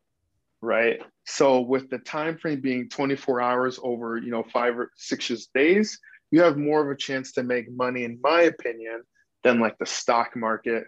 right? 0.61 1.01
So 1.25 1.61
with 1.61 1.89
the 1.89 1.97
time 1.97 2.37
frame 2.37 2.61
being 2.61 2.89
24 2.89 3.41
hours 3.41 3.79
over, 3.81 4.17
you 4.17 4.29
know, 4.29 4.43
five 4.43 4.77
or 4.77 4.91
six 4.95 5.47
days, 5.55 5.99
you 6.29 6.41
have 6.43 6.57
more 6.57 6.83
of 6.83 6.91
a 6.91 6.99
chance 6.99 7.31
to 7.33 7.43
make 7.43 7.71
money, 7.71 8.03
in 8.03 8.19
my 8.21 8.41
opinion, 8.41 9.01
than 9.47 9.59
like 9.59 9.77
the 9.77 9.85
stock 9.85 10.35
market 10.35 10.83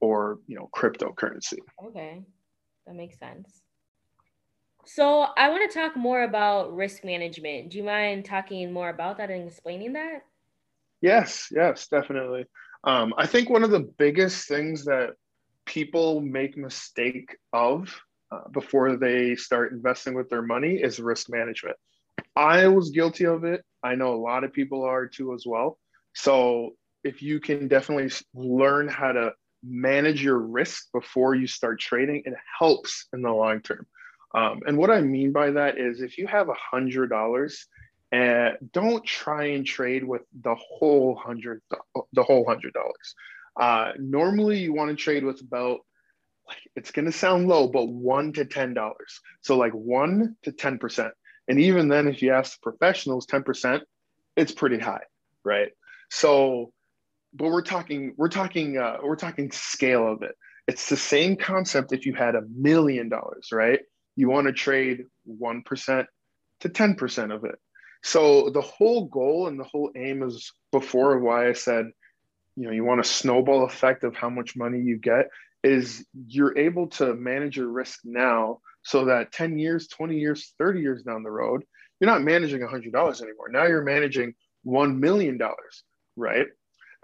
or 0.00 0.38
you 0.46 0.56
know 0.56 0.68
cryptocurrency. 0.74 1.58
Okay, 1.84 2.22
that 2.86 2.94
makes 2.94 3.18
sense. 3.18 3.62
So 4.86 5.26
I 5.36 5.48
want 5.48 5.70
to 5.70 5.78
talk 5.78 5.96
more 5.96 6.22
about 6.22 6.74
risk 6.74 7.04
management. 7.04 7.70
Do 7.70 7.78
you 7.78 7.84
mind 7.84 8.24
talking 8.24 8.72
more 8.72 8.90
about 8.90 9.16
that 9.16 9.30
and 9.30 9.48
explaining 9.48 9.94
that? 9.94 10.20
Yes, 11.00 11.48
yes, 11.50 11.88
definitely. 11.88 12.44
Um, 12.84 13.14
I 13.16 13.26
think 13.26 13.50
one 13.50 13.64
of 13.64 13.70
the 13.70 13.88
biggest 13.98 14.46
things 14.46 14.84
that 14.84 15.14
people 15.66 16.20
make 16.20 16.56
mistake 16.56 17.36
of 17.52 17.94
uh, 18.30 18.48
before 18.52 18.96
they 18.96 19.34
start 19.36 19.72
investing 19.72 20.14
with 20.14 20.28
their 20.28 20.42
money 20.42 20.74
is 20.74 21.00
risk 21.00 21.30
management. 21.30 21.76
I 22.36 22.68
was 22.68 22.90
guilty 22.90 23.24
of 23.24 23.44
it. 23.44 23.64
I 23.82 23.94
know 23.94 24.14
a 24.14 24.22
lot 24.22 24.44
of 24.44 24.52
people 24.52 24.84
are 24.84 25.06
too 25.06 25.34
as 25.34 25.44
well. 25.46 25.78
So 26.14 26.74
if 27.04 27.22
you 27.22 27.38
can 27.38 27.68
definitely 27.68 28.10
learn 28.34 28.88
how 28.88 29.12
to 29.12 29.32
manage 29.62 30.22
your 30.22 30.38
risk 30.38 30.90
before 30.92 31.34
you 31.34 31.46
start 31.46 31.78
trading, 31.80 32.22
it 32.24 32.34
helps 32.58 33.06
in 33.12 33.22
the 33.22 33.30
long 33.30 33.60
term. 33.60 33.86
Um, 34.34 34.60
and 34.66 34.76
what 34.76 34.90
I 34.90 35.00
mean 35.00 35.32
by 35.32 35.52
that 35.52 35.78
is 35.78 36.00
if 36.00 36.18
you 36.18 36.26
have 36.26 36.48
a 36.48 36.54
hundred 36.54 37.08
dollars 37.08 37.66
and 38.10 38.56
don't 38.72 39.04
try 39.04 39.46
and 39.46 39.64
trade 39.64 40.04
with 40.04 40.22
the 40.42 40.54
whole 40.54 41.14
hundred, 41.14 41.62
the 42.12 42.22
whole 42.22 42.44
hundred 42.46 42.72
dollars. 42.72 43.14
Uh, 43.58 43.92
normally 43.98 44.58
you 44.58 44.72
want 44.72 44.90
to 44.90 44.96
trade 44.96 45.24
with 45.24 45.40
about, 45.40 45.80
like, 46.46 46.58
it's 46.76 46.90
going 46.90 47.06
to 47.06 47.12
sound 47.12 47.48
low, 47.48 47.68
but 47.68 47.86
one 47.86 48.32
to 48.32 48.44
$10. 48.44 48.92
So 49.40 49.56
like 49.56 49.72
one 49.72 50.36
to 50.42 50.52
10%. 50.52 51.10
And 51.48 51.60
even 51.60 51.88
then, 51.88 52.08
if 52.08 52.22
you 52.22 52.32
ask 52.32 52.60
professionals, 52.60 53.26
10%, 53.26 53.80
it's 54.36 54.52
pretty 54.52 54.78
high, 54.78 55.04
right? 55.44 55.72
So 56.10 56.72
but 57.34 57.50
we're 57.50 57.62
talking 57.62 58.14
we're 58.16 58.28
talking 58.28 58.78
uh, 58.78 58.98
we're 59.02 59.16
talking 59.16 59.50
scale 59.50 60.10
of 60.10 60.22
it. 60.22 60.34
It's 60.66 60.88
the 60.88 60.96
same 60.96 61.36
concept 61.36 61.92
if 61.92 62.06
you 62.06 62.14
had 62.14 62.34
a 62.34 62.42
million 62.54 63.08
dollars 63.08 63.48
right? 63.52 63.80
You 64.16 64.28
want 64.28 64.46
to 64.46 64.52
trade 64.52 65.04
1% 65.28 66.06
to 66.60 66.68
10% 66.68 67.34
of 67.34 67.44
it. 67.44 67.56
So 68.04 68.50
the 68.50 68.60
whole 68.60 69.06
goal 69.06 69.48
and 69.48 69.58
the 69.58 69.64
whole 69.64 69.90
aim 69.96 70.22
is 70.22 70.52
before 70.70 71.18
why 71.18 71.48
i 71.48 71.52
said 71.52 71.86
you 72.56 72.64
know 72.64 72.72
you 72.72 72.84
want 72.84 73.00
a 73.00 73.04
snowball 73.04 73.64
effect 73.64 74.04
of 74.04 74.14
how 74.14 74.28
much 74.28 74.56
money 74.56 74.80
you 74.80 74.98
get 74.98 75.28
is 75.62 76.04
you're 76.26 76.56
able 76.58 76.88
to 76.88 77.14
manage 77.14 77.56
your 77.56 77.68
risk 77.68 78.00
now 78.04 78.58
so 78.82 79.06
that 79.06 79.32
10 79.32 79.58
years 79.58 79.88
20 79.88 80.18
years 80.18 80.52
30 80.58 80.80
years 80.80 81.02
down 81.02 81.22
the 81.22 81.30
road 81.30 81.64
you're 82.00 82.10
not 82.10 82.22
managing 82.22 82.60
$100 82.60 83.22
anymore. 83.22 83.48
Now 83.50 83.64
you're 83.64 83.82
managing 83.82 84.34
$1 84.66 84.98
million 84.98 85.38
right 86.16 86.46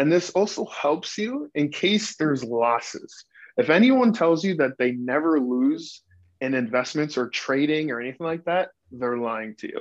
and 0.00 0.11
this 0.11 0.30
also 0.30 0.64
helps 0.64 1.19
you 1.19 1.50
in 1.54 1.69
case 1.69 2.16
there's 2.16 2.42
losses. 2.42 3.26
If 3.59 3.69
anyone 3.69 4.14
tells 4.14 4.42
you 4.42 4.57
that 4.57 4.78
they 4.78 4.92
never 4.92 5.38
lose 5.38 6.02
in 6.40 6.54
investments 6.54 7.19
or 7.19 7.28
trading 7.28 7.90
or 7.90 8.00
anything 8.00 8.26
like 8.26 8.47
that, 8.47 8.71
they're 8.90 9.19
lying 9.19 9.57
to 9.57 9.69
you. 9.69 9.80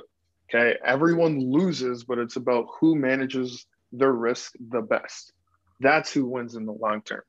Okay. 0.50 0.78
Everyone 0.84 1.40
loses, 1.50 2.04
but 2.04 2.18
it's 2.18 2.36
about 2.36 2.66
who 2.78 2.96
manages 2.96 3.64
their 3.92 4.12
risk 4.12 4.52
the 4.68 4.82
best. 4.82 5.32
That's 5.80 6.12
who 6.12 6.26
wins 6.26 6.54
in 6.54 6.66
the 6.66 6.72
long 6.72 7.00
term. 7.00 7.22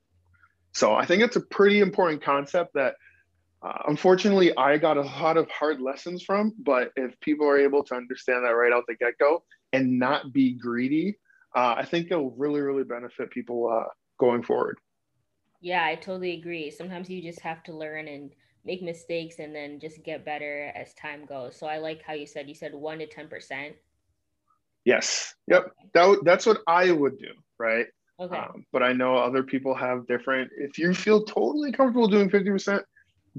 So 0.74 0.93
I 0.93 1.05
think 1.05 1.24
it's 1.24 1.38
a 1.38 1.41
pretty 1.41 1.79
important 1.79 2.21
concept 2.21 2.74
that 2.74 2.95
uh, 3.63 3.83
unfortunately 3.88 4.51
I 4.57 4.77
got 4.77 4.98
a 4.98 5.01
lot 5.01 5.38
of 5.38 5.50
hard 5.50 5.79
lessons 5.79 6.24
from. 6.24 6.51
But 6.60 6.91
if 6.98 7.17
people 7.21 7.48
are 7.48 7.57
able 7.57 7.86
to 7.86 7.95
understand 7.95 8.43
that 8.43 8.50
right 8.50 8.74
out 8.74 8.83
the 8.86 8.95
get 8.95 9.17
go 9.17 9.43
and 9.71 9.98
not 9.98 10.33
be 10.33 10.55
greedy 10.55 11.15
uh, 11.55 11.75
I 11.77 11.86
think 11.86 12.08
it'll 12.12 12.31
really, 12.31 12.62
really 12.62 12.84
benefit 12.84 13.29
people 13.31 13.70
uh, 13.70 13.89
going 14.20 14.43
forward. 14.43 14.77
Yeah, 15.62 15.86
I 15.86 15.96
totally 15.96 16.34
agree. 16.34 16.72
Sometimes 16.72 17.10
you 17.10 17.22
just 17.22 17.39
have 17.41 17.62
to 17.63 17.74
learn 17.74 18.08
and 18.08 18.31
make 18.65 18.81
mistakes 18.81 19.39
and 19.39 19.55
then 19.55 19.79
just 19.79 20.03
get 20.03 20.25
better 20.25 20.72
as 20.75 20.93
time 20.93 21.25
goes. 21.25 21.55
So 21.55 21.67
I 21.67 21.77
like 21.77 22.01
how 22.03 22.13
you 22.13 22.25
said 22.25 22.48
you 22.48 22.55
said 22.55 22.74
one 22.74 23.00
to 23.00 23.08
ten 23.08 23.27
percent. 23.27 23.75
Yes. 24.86 25.36
Yep. 25.48 25.72
That, 25.93 26.22
that's 26.24 26.46
what 26.46 26.62
I 26.67 26.91
would 26.91 27.17
do. 27.20 27.34
Right. 27.60 27.86
Okay. 28.20 28.38
Um, 28.38 28.65
but 28.72 28.84
I 28.84 28.93
know 28.93 29.15
other 29.15 29.43
people 29.43 29.75
have 29.75 30.08
different. 30.08 30.51
If 30.58 30.77
you 30.77 30.93
feel 30.93 31.24
totally 31.24 31.72
comfortable 31.72 32.08
doing 32.08 32.29
fifty 32.29 32.50
percent, 32.50 32.84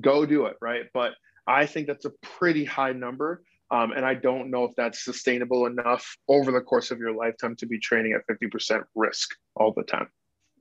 go 0.00 0.26
do 0.26 0.46
it. 0.46 0.56
Right. 0.60 0.84
But 0.92 1.12
I 1.46 1.66
think 1.66 1.86
that's 1.88 2.04
a 2.04 2.12
pretty 2.22 2.64
high 2.64 2.92
number. 2.92 3.42
Um, 3.72 3.92
and 3.92 4.04
I 4.04 4.12
don't 4.12 4.50
know 4.50 4.64
if 4.64 4.76
that's 4.76 5.02
sustainable 5.02 5.64
enough 5.64 6.16
over 6.28 6.52
the 6.52 6.60
course 6.60 6.90
of 6.90 6.98
your 6.98 7.16
lifetime 7.16 7.56
to 7.56 7.66
be 7.66 7.78
training 7.78 8.12
at 8.12 8.26
50% 8.28 8.84
risk 8.94 9.30
all 9.56 9.72
the 9.74 9.82
time. 9.82 10.08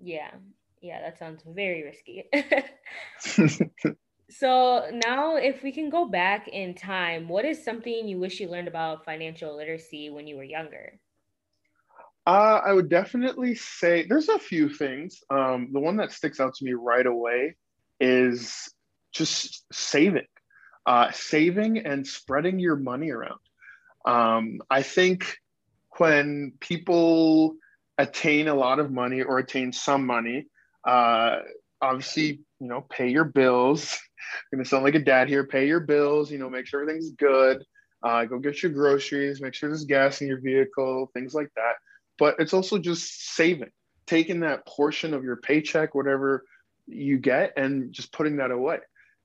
Yeah. 0.02 0.32
Yeah, 0.82 1.02
that 1.02 1.20
sounds 1.20 1.44
very 1.46 1.84
risky. 1.84 2.30
so 4.30 4.90
now 5.06 5.36
if 5.36 5.62
we 5.62 5.74
can 5.74 5.90
go 5.90 6.08
back 6.08 6.48
in 6.48 6.74
time, 6.74 7.28
what 7.28 7.44
is 7.44 7.64
something 7.64 8.08
you 8.08 8.18
wish 8.18 8.40
you 8.40 8.48
learned 8.48 8.70
about 8.70 9.04
financial 9.04 9.58
literacy 9.58 10.10
when 10.10 10.26
you 10.26 10.38
were 10.38 10.44
younger? 10.44 10.98
Uh, 12.26 12.62
I 12.66 12.72
would 12.72 12.90
definitely 12.90 13.56
say 13.56 14.06
there's 14.08 14.30
a 14.30 14.40
few 14.40 14.70
things. 14.70 15.20
Um, 15.30 15.70
the 15.74 15.82
one 15.82 15.98
that 15.98 16.14
sticks 16.14 16.40
out 16.40 16.54
to 16.56 16.66
me 16.66 16.74
right 16.74 17.06
away 17.06 17.58
is 18.00 18.74
just 19.12 19.66
saving 19.74 20.24
uh, 20.86 21.12
saving 21.12 21.80
and 21.80 22.06
spreading 22.06 22.60
your 22.60 22.76
money 22.76 23.12
around. 23.12 23.40
Um, 24.06 24.62
I 24.70 24.82
think 24.82 25.38
when 25.98 26.54
people 26.60 27.56
attain 27.98 28.48
a 28.48 28.56
lot 28.56 28.80
of 28.80 28.92
money 28.92 29.22
or 29.22 29.38
attain 29.38 29.74
some 29.74 30.06
money, 30.06 30.48
uh, 30.88 31.40
obviously, 31.82 32.40
you 32.60 32.68
know, 32.68 32.82
pay 32.82 33.10
your 33.10 33.26
bills. 33.26 33.98
I'm 34.52 34.58
gonna 34.60 34.66
sound 34.66 34.84
like 34.84 34.96
a 34.96 35.00
dad 35.00 35.28
here. 35.30 35.46
Pay 35.46 35.68
your 35.68 35.82
bills. 35.82 36.32
You 36.32 36.40
know, 36.40 36.50
make 36.50 36.66
sure 36.66 36.82
everything's 36.82 37.12
good. 37.12 37.64
Uh, 38.04 38.26
go 38.26 38.40
get 38.40 38.64
your 38.64 38.72
groceries. 38.72 39.42
Make 39.42 39.54
sure 39.54 39.70
there's 39.70 39.86
gas 39.86 40.22
in 40.22 40.28
your 40.28 40.42
vehicle. 40.42 41.12
Things 41.14 41.34
like 41.34 41.50
that. 41.56 41.74
But 42.18 42.36
it's 42.40 42.54
also 42.54 42.78
just 42.78 43.34
saving, 43.36 43.72
taking 44.08 44.42
that 44.42 44.66
portion 44.66 45.14
of 45.14 45.24
your 45.24 45.38
paycheck, 45.38 45.94
whatever 45.94 46.44
you 46.88 47.20
get, 47.20 47.54
and 47.58 47.92
just 47.92 48.12
putting 48.12 48.38
that 48.38 48.52
away. 48.52 48.80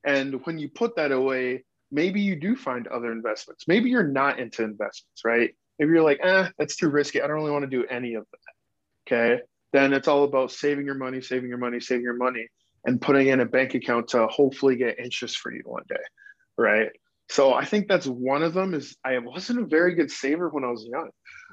And 0.07 0.45
when 0.47 0.59
you 0.59 0.69
put 0.69 0.97
that 0.97 1.13
away, 1.13 1.65
maybe 1.91 2.21
you 2.21 2.37
do 2.37 2.57
find 2.57 2.87
other 2.87 3.13
investments. 3.13 3.65
Maybe 3.69 3.91
you're 3.91 4.07
not 4.07 4.39
into 4.39 4.63
investments, 4.63 5.23
right? 5.25 5.55
Maybe 5.79 5.93
you're 5.93 6.03
like, 6.03 6.21
eh, 6.23 6.49
that's 6.59 6.77
too 6.77 6.89
risky. 6.89 7.21
I 7.21 7.27
don't 7.27 7.37
really 7.37 7.51
want 7.51 7.65
to 7.65 7.71
do 7.71 7.85
any 7.87 8.15
of 8.15 8.25
that. 8.31 9.13
Okay. 9.13 9.43
Then 9.73 9.93
it's 9.93 10.09
all 10.09 10.25
about 10.25 10.53
saving 10.53 10.87
your 10.87 10.95
money, 10.95 11.21
saving 11.21 11.49
your 11.49 11.59
money, 11.59 11.81
saving 11.81 12.05
your 12.05 12.17
money, 12.17 12.47
and 12.85 13.01
putting 13.01 13.27
in 13.27 13.41
a 13.41 13.45
bank 13.45 13.75
account 13.75 14.09
to 14.09 14.27
hopefully 14.29 14.77
get 14.77 14.99
interest 14.99 15.39
for 15.39 15.53
you 15.53 15.63
one 15.65 15.83
day. 15.89 15.97
Right. 16.57 16.91
So 17.29 17.53
I 17.53 17.65
think 17.65 17.89
that's 17.89 18.07
one 18.07 18.43
of 18.43 18.55
them 18.55 18.73
is 18.73 18.97
I 19.05 19.19
wasn't 19.19 19.61
a 19.61 19.67
very 19.67 19.95
good 19.95 20.11
saver 20.11 20.49
when 20.49 20.65
I 20.65 20.71
was 20.71 20.87
young. 20.89 21.11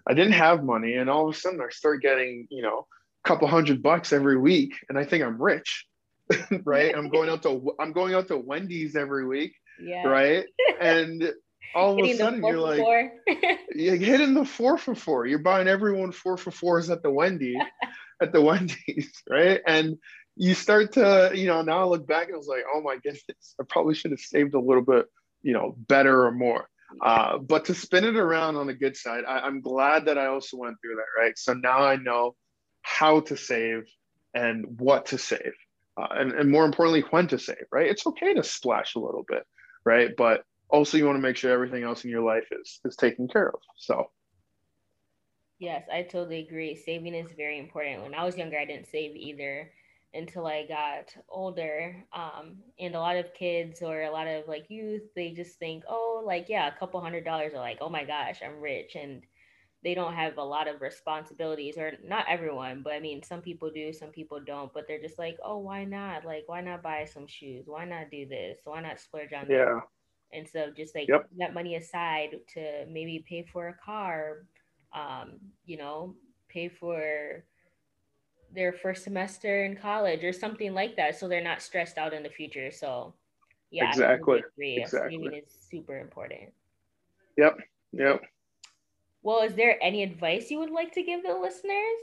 I 0.08 0.14
didn't 0.14 0.34
have 0.34 0.64
money 0.64 0.94
and 0.94 1.10
all 1.10 1.28
of 1.28 1.36
a 1.36 1.38
sudden 1.38 1.60
I 1.62 1.70
start 1.70 2.02
getting, 2.02 2.48
you 2.52 2.62
know, 2.62 2.86
a 3.26 3.28
couple 3.28 3.48
hundred 3.48 3.82
bucks 3.82 4.14
every 4.14 4.38
week 4.38 4.74
and 4.90 4.98
I 4.98 5.04
think 5.04 5.24
I'm 5.24 5.42
rich. 5.42 5.88
right? 6.66 6.96
I'm 6.96 7.10
going 7.10 7.30
out 7.32 7.44
to 7.44 7.76
I'm 7.80 7.92
going 7.92 8.14
out 8.14 8.28
to 8.30 8.38
Wendy's 8.38 8.96
every 8.96 9.26
week. 9.26 9.54
Yeah. 9.82 10.08
Right. 10.08 10.46
And 10.80 11.34
all 11.76 12.00
of 12.00 12.06
a 12.06 12.14
sudden 12.16 12.44
you're 12.44 12.60
like 12.60 13.12
you're 13.74 13.96
hitting 13.96 14.34
the 14.34 14.46
four 14.46 14.78
for 14.78 14.96
four. 14.96 15.26
You're 15.26 15.40
buying 15.40 15.68
everyone 15.68 16.12
four 16.12 16.38
for 16.38 16.52
fours 16.52 16.90
at 16.90 17.02
the 17.02 17.12
Wendy, 17.12 17.56
at 18.22 18.32
the 18.32 18.42
Wendy's, 18.42 19.12
right? 19.30 19.62
And 19.66 19.98
you 20.36 20.54
start 20.54 20.94
to, 20.94 21.32
you 21.34 21.48
know, 21.48 21.62
now 21.62 21.82
I 21.82 21.86
look 21.86 22.08
back 22.08 22.28
and 22.28 22.36
I 22.36 22.38
was 22.38 22.48
like, 22.48 22.64
oh 22.74 22.82
my 22.82 22.96
goodness, 22.96 23.56
I 23.60 23.64
probably 23.68 23.96
should 23.96 24.12
have 24.12 24.20
saved 24.20 24.54
a 24.56 24.60
little 24.60 24.84
bit, 24.84 25.06
you 25.42 25.54
know, 25.54 25.76
better 25.78 26.26
or 26.26 26.32
more. 26.32 26.68
Uh, 27.02 27.38
but 27.38 27.66
to 27.66 27.74
spin 27.74 28.04
it 28.04 28.16
around 28.16 28.56
on 28.56 28.68
the 28.68 28.74
good 28.74 28.96
side, 28.96 29.24
I, 29.28 29.40
I'm 29.40 29.62
glad 29.62 30.06
that 30.06 30.18
I 30.18 30.28
also 30.28 30.58
went 30.58 30.78
through 30.82 30.96
that, 30.96 31.22
right? 31.22 31.38
So 31.38 31.54
now 31.54 31.80
I 31.80 31.96
know 31.96 32.36
how 32.82 33.22
to 33.22 33.38
save 33.38 33.86
and 34.34 34.80
what 34.80 35.08
to 35.08 35.18
save. 35.18 35.54
Uh, 35.96 36.08
and, 36.12 36.32
and 36.32 36.50
more 36.50 36.66
importantly, 36.66 37.02
when 37.12 37.28
to 37.28 37.38
save, 37.38 37.66
right? 37.72 37.88
It's 37.88 38.08
okay 38.08 38.34
to 38.34 38.44
splash 38.44 38.96
a 38.96 39.00
little 39.00 39.24
bit, 39.28 39.44
right? 39.86 40.10
But 40.16 40.44
also 40.70 40.98
you 40.98 41.06
want 41.06 41.18
to 41.18 41.22
make 41.22 41.38
sure 41.38 41.52
everything 41.52 41.84
else 41.84 42.04
in 42.04 42.10
your 42.10 42.24
life 42.24 42.48
is 42.52 42.80
is 42.84 42.96
taken 42.96 43.28
care 43.28 43.50
of. 43.50 43.60
So 43.78 44.10
Yes, 45.60 45.88
I 45.94 46.02
totally 46.02 46.40
agree. 46.40 46.76
Saving 46.76 47.14
is 47.14 47.32
very 47.38 47.58
important. 47.58 48.04
When 48.04 48.14
I 48.14 48.26
was 48.26 48.38
younger, 48.38 48.60
I 48.60 48.66
didn't 48.66 48.88
save 48.88 49.16
either 49.16 49.72
until 50.14 50.46
I 50.46 50.66
got 50.66 51.16
older. 51.30 51.96
Um, 52.12 52.58
and 52.80 52.96
a 52.96 53.00
lot 53.00 53.16
of 53.16 53.34
kids 53.34 53.82
or 53.82 54.02
a 54.02 54.12
lot 54.12 54.28
of 54.28 54.48
like 54.48 54.70
youth, 54.70 55.04
they 55.16 55.32
just 55.32 55.58
think, 55.60 55.84
oh, 55.88 56.22
like, 56.26 56.50
yeah, 56.50 56.68
a 56.68 56.78
couple 56.78 57.00
hundred 57.00 57.24
dollars 57.24 57.54
are 57.54 57.60
like, 57.60 57.78
oh 57.80 57.90
my 57.90 58.04
gosh, 58.04 58.42
I'm 58.46 58.60
rich. 58.60 58.96
And 58.96 59.24
they 59.84 59.94
don't 59.94 60.14
have 60.14 60.38
a 60.38 60.44
lot 60.44 60.68
of 60.68 60.82
responsibilities, 60.82 61.78
or 61.78 61.94
not 62.04 62.26
everyone, 62.30 62.82
but 62.84 62.94
I 62.94 63.00
mean, 63.00 63.22
some 63.24 63.42
people 63.42 63.70
do, 63.70 63.92
some 63.92 64.10
people 64.10 64.40
don't. 64.40 64.74
But 64.74 64.86
they're 64.88 65.02
just 65.02 65.20
like, 65.20 65.38
oh, 65.44 65.58
why 65.58 65.84
not? 65.84 66.26
Like, 66.26 66.44
why 66.48 66.62
not 66.62 66.82
buy 66.82 67.06
some 67.06 67.28
shoes? 67.28 67.66
Why 67.68 67.86
not 67.86 68.10
do 68.10 68.28
this? 68.28 68.60
Why 68.64 68.82
not 68.82 69.00
splurge 69.00 69.34
on 69.34 69.48
yeah. 69.50 69.82
And 70.32 70.48
so 70.48 70.72
just 70.76 70.96
like 70.96 71.08
yep. 71.08 71.28
that 71.38 71.54
money 71.54 71.76
aside 71.76 72.40
to 72.56 72.86
maybe 72.90 73.24
pay 73.28 73.46
for 73.52 73.68
a 73.68 73.74
car, 73.74 74.46
um, 74.92 75.34
you 75.66 75.78
know, 75.78 76.16
pay 76.50 76.70
for 76.70 77.44
their 78.54 78.72
first 78.72 79.04
semester 79.04 79.66
in 79.66 79.76
college 79.76 80.24
or 80.24 80.32
something 80.32 80.74
like 80.74 80.96
that 80.96 81.18
so 81.18 81.28
they're 81.28 81.44
not 81.44 81.62
stressed 81.62 81.98
out 81.98 82.14
in 82.14 82.24
the 82.24 82.30
future 82.30 82.72
so 82.72 83.14
yeah 83.72 83.90
exactly 83.90 84.44
exactly 84.60 85.26
is 85.26 85.58
super 85.70 85.98
important 86.00 86.54
yep 87.38 87.58
yep 87.92 88.22
well 89.24 89.42
is 89.42 89.56
there 89.56 89.78
any 89.82 90.04
advice 90.04 90.52
you 90.52 90.60
would 90.60 90.70
like 90.70 90.94
to 90.94 91.04
give 91.04 91.24
the 91.24 91.34
listeners 91.34 92.00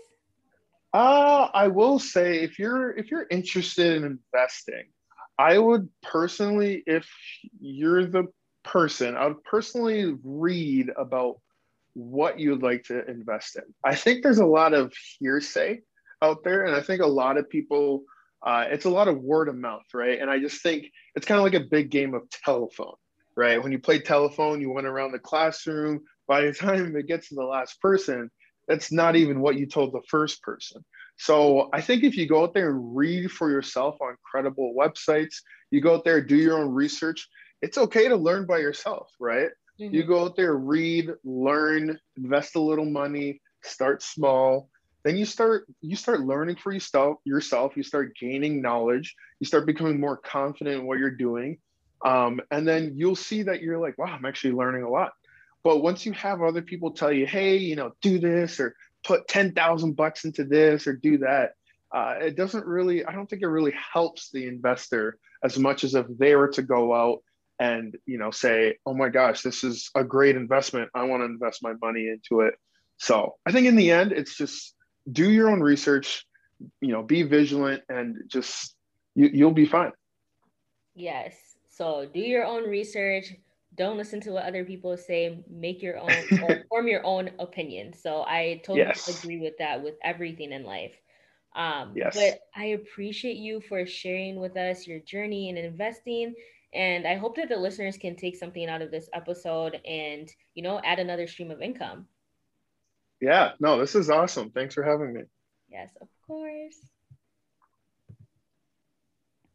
uh 0.94 1.48
i 1.54 1.68
will 1.68 1.98
say 1.98 2.40
if 2.40 2.58
you're 2.58 2.96
if 2.96 3.10
you're 3.10 3.26
interested 3.30 3.96
in 3.96 4.04
investing 4.04 4.84
i 5.38 5.56
would 5.58 5.88
personally 6.02 6.82
if 6.86 7.08
you're 7.60 8.06
the 8.06 8.24
person 8.64 9.16
i 9.16 9.26
would 9.26 9.42
personally 9.44 10.14
read 10.24 10.90
about 10.96 11.36
what 11.94 12.38
you'd 12.38 12.62
like 12.62 12.84
to 12.84 13.08
invest 13.08 13.56
in 13.56 13.62
i 13.84 13.94
think 13.94 14.22
there's 14.22 14.38
a 14.38 14.46
lot 14.46 14.74
of 14.74 14.92
hearsay 15.18 15.80
out 16.22 16.44
there. 16.44 16.64
And 16.64 16.74
I 16.74 16.80
think 16.80 17.02
a 17.02 17.06
lot 17.06 17.36
of 17.36 17.48
people, 17.48 18.04
uh, 18.42 18.66
it's 18.68 18.84
a 18.84 18.90
lot 18.90 19.08
of 19.08 19.18
word 19.18 19.48
of 19.48 19.56
mouth, 19.56 19.84
right? 19.94 20.20
And 20.20 20.30
I 20.30 20.38
just 20.38 20.62
think 20.62 20.86
it's 21.14 21.26
kind 21.26 21.38
of 21.38 21.44
like 21.44 21.54
a 21.54 21.66
big 21.66 21.90
game 21.90 22.14
of 22.14 22.28
telephone, 22.30 22.94
right? 23.36 23.62
When 23.62 23.72
you 23.72 23.78
play 23.78 24.00
telephone, 24.00 24.60
you 24.60 24.70
went 24.70 24.86
around 24.86 25.12
the 25.12 25.18
classroom. 25.18 26.00
By 26.30 26.42
the 26.42 26.52
time 26.66 26.94
it 26.94 27.08
gets 27.08 27.28
to 27.28 27.34
the 27.34 27.44
last 27.44 27.82
person, 27.82 28.30
that's 28.68 28.92
not 28.92 29.16
even 29.16 29.40
what 29.40 29.56
you 29.56 29.66
told 29.66 29.92
the 29.92 30.06
first 30.08 30.42
person. 30.42 30.84
So 31.18 31.68
I 31.72 31.80
think 31.80 32.04
if 32.04 32.16
you 32.16 32.26
go 32.26 32.44
out 32.44 32.54
there 32.54 32.70
and 32.70 32.96
read 32.96 33.30
for 33.32 33.50
yourself 33.50 33.98
on 34.00 34.16
credible 34.22 34.72
websites, 34.78 35.34
you 35.72 35.80
go 35.80 35.96
out 35.96 36.04
there, 36.04 36.20
do 36.22 36.36
your 36.36 36.58
own 36.58 36.70
research, 36.72 37.28
it's 37.60 37.76
okay 37.76 38.08
to 38.08 38.16
learn 38.16 38.46
by 38.46 38.58
yourself, 38.58 39.10
right? 39.18 39.50
Mm-hmm. 39.80 39.94
You 39.94 40.04
go 40.04 40.24
out 40.24 40.36
there, 40.36 40.56
read, 40.56 41.10
learn, 41.24 41.98
invest 42.16 42.54
a 42.54 42.60
little 42.60 42.86
money, 42.86 43.42
start 43.62 44.02
small, 44.02 44.70
then 45.02 45.16
you 45.16 45.24
start 45.24 45.66
you 45.80 45.96
start 45.96 46.20
learning 46.20 46.56
for 46.56 46.72
yourself 46.72 47.18
yourself 47.24 47.76
you 47.76 47.82
start 47.82 48.14
gaining 48.20 48.60
knowledge 48.60 49.14
you 49.38 49.46
start 49.46 49.66
becoming 49.66 49.98
more 49.98 50.16
confident 50.16 50.80
in 50.80 50.86
what 50.86 50.98
you're 50.98 51.10
doing 51.10 51.58
um, 52.04 52.40
and 52.50 52.66
then 52.66 52.92
you'll 52.96 53.16
see 53.16 53.42
that 53.42 53.62
you're 53.62 53.78
like 53.78 53.96
wow 53.98 54.06
i'm 54.06 54.24
actually 54.24 54.52
learning 54.52 54.82
a 54.82 54.88
lot 54.88 55.12
but 55.62 55.82
once 55.82 56.06
you 56.06 56.12
have 56.12 56.42
other 56.42 56.62
people 56.62 56.90
tell 56.90 57.12
you 57.12 57.26
hey 57.26 57.56
you 57.56 57.76
know 57.76 57.92
do 58.02 58.18
this 58.18 58.60
or 58.60 58.74
put 59.04 59.26
10,000 59.28 59.96
bucks 59.96 60.24
into 60.24 60.44
this 60.44 60.86
or 60.86 60.94
do 60.94 61.18
that 61.18 61.52
uh, 61.92 62.14
it 62.20 62.36
doesn't 62.36 62.66
really 62.66 63.04
i 63.04 63.12
don't 63.12 63.28
think 63.28 63.42
it 63.42 63.48
really 63.48 63.74
helps 63.92 64.30
the 64.30 64.46
investor 64.46 65.18
as 65.42 65.58
much 65.58 65.84
as 65.84 65.94
if 65.94 66.06
they 66.18 66.36
were 66.36 66.48
to 66.48 66.62
go 66.62 66.94
out 66.94 67.18
and 67.58 67.96
you 68.06 68.18
know 68.18 68.30
say 68.30 68.76
oh 68.86 68.94
my 68.94 69.08
gosh 69.08 69.42
this 69.42 69.64
is 69.64 69.90
a 69.94 70.04
great 70.04 70.36
investment 70.36 70.90
i 70.94 71.04
want 71.04 71.20
to 71.20 71.24
invest 71.24 71.62
my 71.62 71.72
money 71.82 72.08
into 72.08 72.40
it 72.40 72.54
so 72.98 73.34
i 73.46 73.52
think 73.52 73.66
in 73.66 73.76
the 73.76 73.90
end 73.90 74.12
it's 74.12 74.36
just 74.36 74.74
do 75.10 75.30
your 75.30 75.50
own 75.50 75.60
research, 75.60 76.26
you 76.80 76.92
know, 76.92 77.02
be 77.02 77.22
vigilant 77.22 77.82
and 77.88 78.16
just 78.26 78.74
you, 79.14 79.30
you'll 79.32 79.52
be 79.52 79.66
fine. 79.66 79.92
Yes. 80.94 81.34
So 81.68 82.08
do 82.12 82.20
your 82.20 82.44
own 82.44 82.68
research. 82.68 83.34
Don't 83.80 83.96
listen 83.96 84.20
to 84.20 84.32
what 84.32 84.44
other 84.44 84.62
people 84.62 84.94
say. 84.98 85.42
Make 85.48 85.80
your 85.80 85.96
own 85.96 86.10
or 86.42 86.64
form 86.68 86.86
your 86.86 87.00
own 87.02 87.30
opinion. 87.38 87.94
So 87.94 88.24
I 88.26 88.60
totally 88.62 88.88
yes. 88.88 89.08
agree 89.08 89.38
with 89.38 89.56
that 89.56 89.82
with 89.82 89.94
everything 90.04 90.52
in 90.52 90.64
life. 90.64 90.92
Um, 91.56 91.94
yes. 91.96 92.14
But 92.14 92.40
I 92.54 92.66
appreciate 92.66 93.38
you 93.38 93.62
for 93.62 93.86
sharing 93.86 94.38
with 94.38 94.54
us 94.58 94.86
your 94.86 94.98
journey 94.98 95.48
in 95.48 95.56
investing. 95.56 96.34
And 96.74 97.06
I 97.06 97.14
hope 97.14 97.36
that 97.36 97.48
the 97.48 97.56
listeners 97.56 97.96
can 97.96 98.16
take 98.16 98.36
something 98.36 98.68
out 98.68 98.82
of 98.82 98.90
this 98.90 99.08
episode 99.14 99.80
and, 99.86 100.30
you 100.54 100.62
know, 100.62 100.78
add 100.84 100.98
another 100.98 101.26
stream 101.26 101.50
of 101.50 101.62
income. 101.62 102.04
Yeah, 103.18 103.52
no, 103.60 103.80
this 103.80 103.94
is 103.94 104.10
awesome. 104.10 104.50
Thanks 104.50 104.74
for 104.74 104.82
having 104.82 105.14
me. 105.14 105.22
Yes, 105.70 105.88
of 106.02 106.08
course. 106.26 106.76